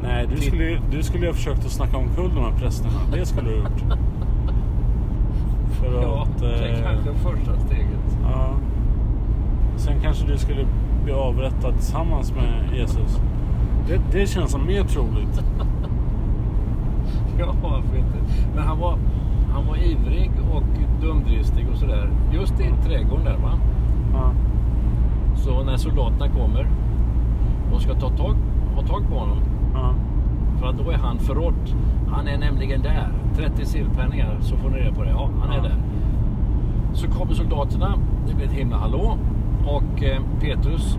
[0.03, 2.99] Nej, du skulle, du skulle ha försökt att snacka omkull de här prästerna.
[3.11, 3.84] Det skulle du ha gjort.
[5.71, 6.39] För Ja, att...
[6.39, 8.17] det är eh, kanske första steget.
[8.24, 8.53] Ja.
[9.76, 10.65] Sen kanske du skulle
[11.03, 13.21] bli avrättad tillsammans med Jesus.
[13.88, 15.43] Det, det känns som mer troligt.
[17.39, 18.17] Ja, varför inte?
[18.55, 18.97] Men han var,
[19.53, 20.63] han var ivrig och
[21.03, 22.09] dumdristig och sådär.
[22.33, 23.51] Just i trädgården där va.
[24.13, 24.31] Ja.
[25.35, 26.67] Så när soldaterna kommer
[27.73, 28.35] och ska ta tag,
[28.75, 29.37] ha tag på honom.
[29.73, 29.93] Ja.
[30.59, 31.75] För att då är han förrådd.
[32.07, 33.07] Han är nämligen där.
[33.35, 35.09] 30 silverpenningar så får ni reda på det.
[35.09, 35.63] Ja, han är Ja.
[35.63, 35.75] där.
[36.93, 37.95] Så kommer soldaterna.
[38.27, 39.17] Det blir ett himla hallå.
[39.65, 40.97] Och eh, Petrus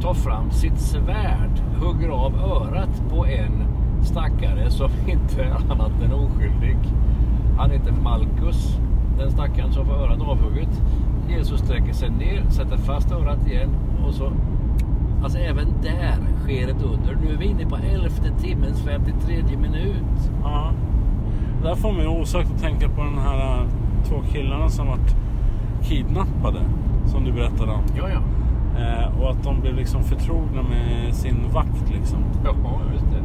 [0.00, 1.50] tar fram sitt svärd.
[1.80, 3.64] Hugger av örat på en
[4.02, 6.76] stackare som inte är annat än oskyldig.
[7.58, 8.78] Han heter Malkus.
[9.26, 10.82] Den stackaren som får örat avhugget.
[11.28, 13.70] Jesus sträcker sig ner, sätter fast örat igen
[14.06, 14.32] och så
[15.22, 17.18] Alltså även där sker ett under.
[17.24, 20.30] Nu är vi inne på elfte timmens 53 minut.
[20.42, 20.70] ja.
[21.62, 23.66] Det här får mig osökt att tänka på den här äh,
[24.08, 25.16] två killarna som varit
[25.82, 26.60] kidnappade.
[27.06, 27.82] Som du berättade om.
[27.96, 28.20] Ja, ja.
[28.80, 32.18] Eh, och att de blev liksom förtrogna med sin vakt liksom.
[32.44, 33.22] Ja, just det.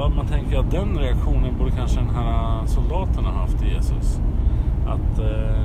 [0.00, 4.20] Och man tänker att den reaktionen borde kanske den här soldaten ha haft i Jesus.
[4.94, 5.64] Att eh,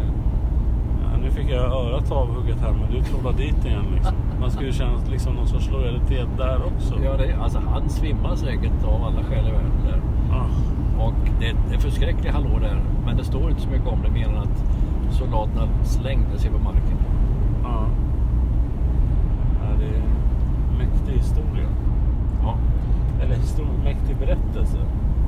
[1.03, 4.15] ja, nu fick jag örat avhugget här men du trollade dit igen liksom.
[4.39, 6.95] Man skulle känna liksom någon sorts lojalitet där också.
[7.03, 10.01] Ja, det, alltså han svimmar säkert av alla skäl i världen där.
[10.37, 12.77] Ah, Och det är en förskräcklig hallå där.
[13.05, 14.63] Men det står inte så mycket om det mer än att
[15.11, 16.97] soldaterna slängde sig på marken.
[17.63, 17.85] ja.
[19.61, 21.67] Ja, det är en mäktig historia.
[22.43, 22.55] Ja,
[23.21, 24.77] Eller historia, mäktig berättelse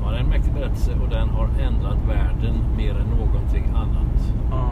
[0.08, 4.32] ja, det är en mäktig berättelse och den har ändrat världen mer än någonting annat.
[4.50, 4.70] Ja.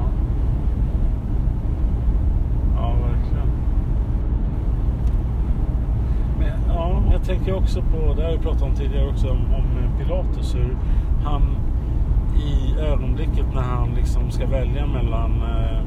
[2.77, 3.51] Ja, verkligen.
[6.39, 9.65] Men ja, jag tänker också på, det har vi pratat om tidigare också, om, om
[9.99, 10.55] Pilatus.
[10.55, 10.77] Hur
[11.25, 11.43] han
[12.37, 15.83] i ögonblicket när han liksom ska välja mellan eh,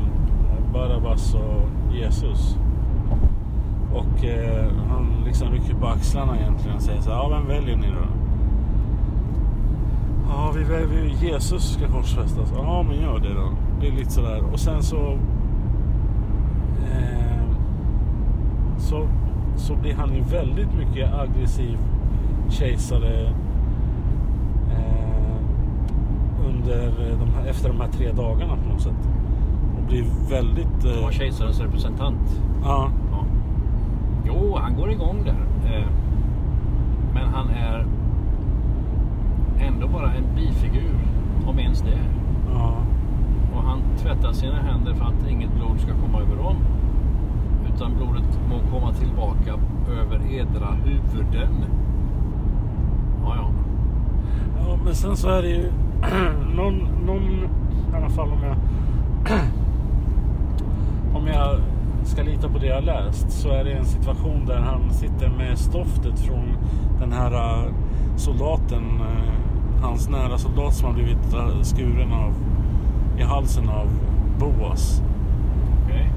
[0.74, 2.58] Barabbas och Jesus.
[3.94, 7.78] Och eh, han liksom rycker på axlarna egentligen och säger så här, ja vem väljer
[7.78, 8.19] ni då?
[10.30, 12.54] Ja, vi, vi, Jesus ska korsfästas.
[12.56, 13.50] Ja, men gör det då.
[13.82, 14.44] Det är lite sådär.
[14.54, 15.18] Och sen så...
[16.92, 17.46] Eh,
[18.78, 19.08] så,
[19.56, 21.78] så blir han ju väldigt mycket aggressiv
[22.50, 23.28] kejsare
[24.72, 25.36] eh,
[26.50, 29.10] under de här, efter de här tre dagarna på något sätt.
[29.78, 30.86] Och blir väldigt...
[30.86, 32.42] Eh, kejsarens representant.
[32.64, 33.26] ja, Ja.
[34.28, 35.72] Jo, han går igång där.
[35.76, 35.86] Eh,
[37.14, 37.86] Men han är
[39.68, 40.96] ändå bara en bifigur,
[41.48, 42.00] om ens det.
[42.54, 42.74] ja,
[43.56, 46.56] Och han tvättar sina händer för att inget blod ska komma över dem.
[47.76, 49.54] Utan blodet må komma tillbaka
[50.02, 51.66] över edra huvuden.
[53.24, 53.50] Ja, ja.
[54.58, 55.72] Ja, men sen så är det ju
[56.56, 57.24] någon, någon
[57.94, 58.56] i alla fall om jag
[61.16, 61.60] om jag
[62.04, 65.58] ska lita på det jag läst så är det en situation där han sitter med
[65.58, 66.58] stoftet från
[67.00, 67.74] den här eh,
[68.16, 69.34] soldaten, eh,
[69.82, 72.34] hans nära soldat som har blivit eh, skuren av
[73.20, 73.88] i halsen av
[74.40, 75.02] Boas.
[75.86, 76.12] Okej.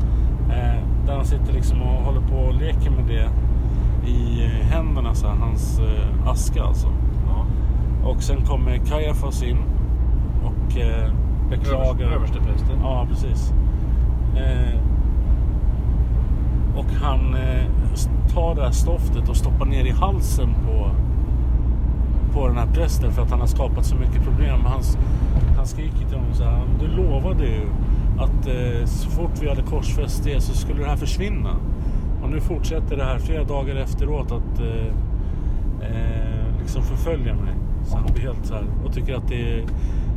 [0.50, 3.28] Eh, där han sitter liksom och håller på och leker med det
[4.10, 6.88] i eh, händerna, så här, hans eh, aska alltså.
[7.28, 7.44] Ja.
[8.08, 9.56] Och sen kommer Kajafas in
[10.44, 11.10] och eh,
[11.50, 11.84] beklagar.
[12.06, 12.78] Överste- Översteprästen.
[12.82, 13.52] Ja, precis.
[14.36, 14.78] Eh,
[16.76, 17.64] och han eh,
[18.34, 20.90] tar det här stoftet och stoppar ner i halsen på,
[22.34, 24.60] på den här prästen för att han har skapat så mycket problem.
[24.64, 24.82] Han,
[25.56, 27.66] han skriker till honom så här, du lovade ju
[28.18, 31.56] att eh, så fort vi hade korsfäst det så skulle det här försvinna.
[32.22, 34.86] Och nu fortsätter det här flera dagar efteråt att eh,
[35.80, 37.54] eh, liksom förfölja mig.
[37.84, 39.64] Så han blir helt så här och tycker att det är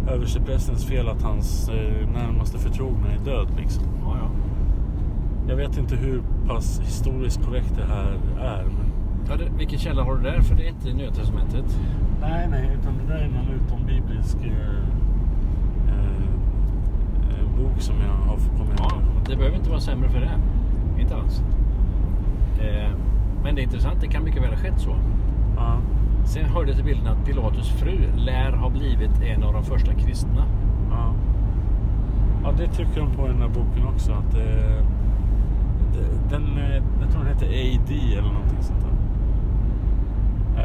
[0.10, 3.84] översteprästens fel att hans eh, närmaste förtrogna är död liksom.
[4.02, 4.30] Ja, ja.
[5.48, 8.64] Jag vet inte hur pass historiskt korrekt det här är.
[8.64, 8.92] Men...
[9.30, 10.42] Ja, det, vilken källa har du där?
[10.42, 11.80] För det är inte i Nya Testamentet.
[12.22, 14.80] Nej, nej, utan det där är någon utombiblisk eh,
[15.88, 16.24] eh,
[17.30, 19.26] eh, bok som jag har fått komma Ja, ihåg.
[19.30, 20.32] det behöver inte vara sämre för det.
[21.02, 21.44] Inte alls.
[22.62, 22.92] Eh,
[23.44, 24.02] men det är intressant.
[24.02, 24.96] Det kan mycket väl ha skett så.
[25.58, 25.78] Ja,
[26.26, 29.94] Sen hörde jag till bilden att Pilatus fru lär ha blivit en av de första
[29.94, 30.46] kristna.
[30.92, 31.14] ja.
[32.44, 34.12] ja, det trycker de på i den här boken också.
[34.14, 34.82] Att det,
[35.94, 38.85] det, den, eh, jag tror den heter AD eller någonting sånt där.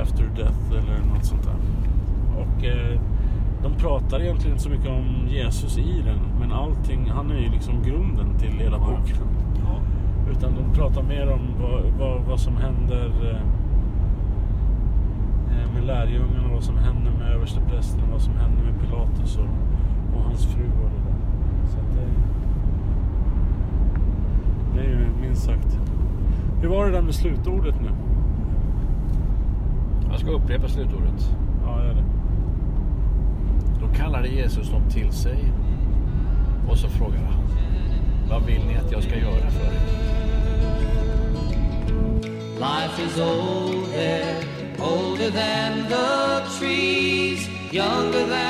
[0.03, 1.57] After Death eller något sånt där.
[2.36, 3.01] Och eh,
[3.62, 6.18] de pratar egentligen inte så mycket om Jesus i den.
[6.41, 9.16] Men allting, han är ju liksom grunden till hela boken.
[9.64, 9.80] Ja.
[10.30, 13.41] Utan de pratar mer om vad, vad, vad som händer eh,
[15.59, 19.49] eh, med lärjungarna, vad som händer med översteprästen, vad som händer med Pilatus och,
[20.16, 21.16] och hans fru och det där.
[21.66, 22.07] Så att det,
[24.74, 25.78] det är ju minst sagt.
[26.61, 27.91] Hur var det där med slutordet nu?
[30.11, 31.31] Jag ska upprepa slutordet.
[31.65, 32.05] Ja, gör det.
[33.81, 35.39] Då kallade Jesus dem till sig
[36.71, 37.43] och så frågade han.
[38.31, 40.11] Vad vill ni att jag ska göra för er?
[42.61, 44.37] Life is old there,
[44.79, 48.50] older than the trees, younger than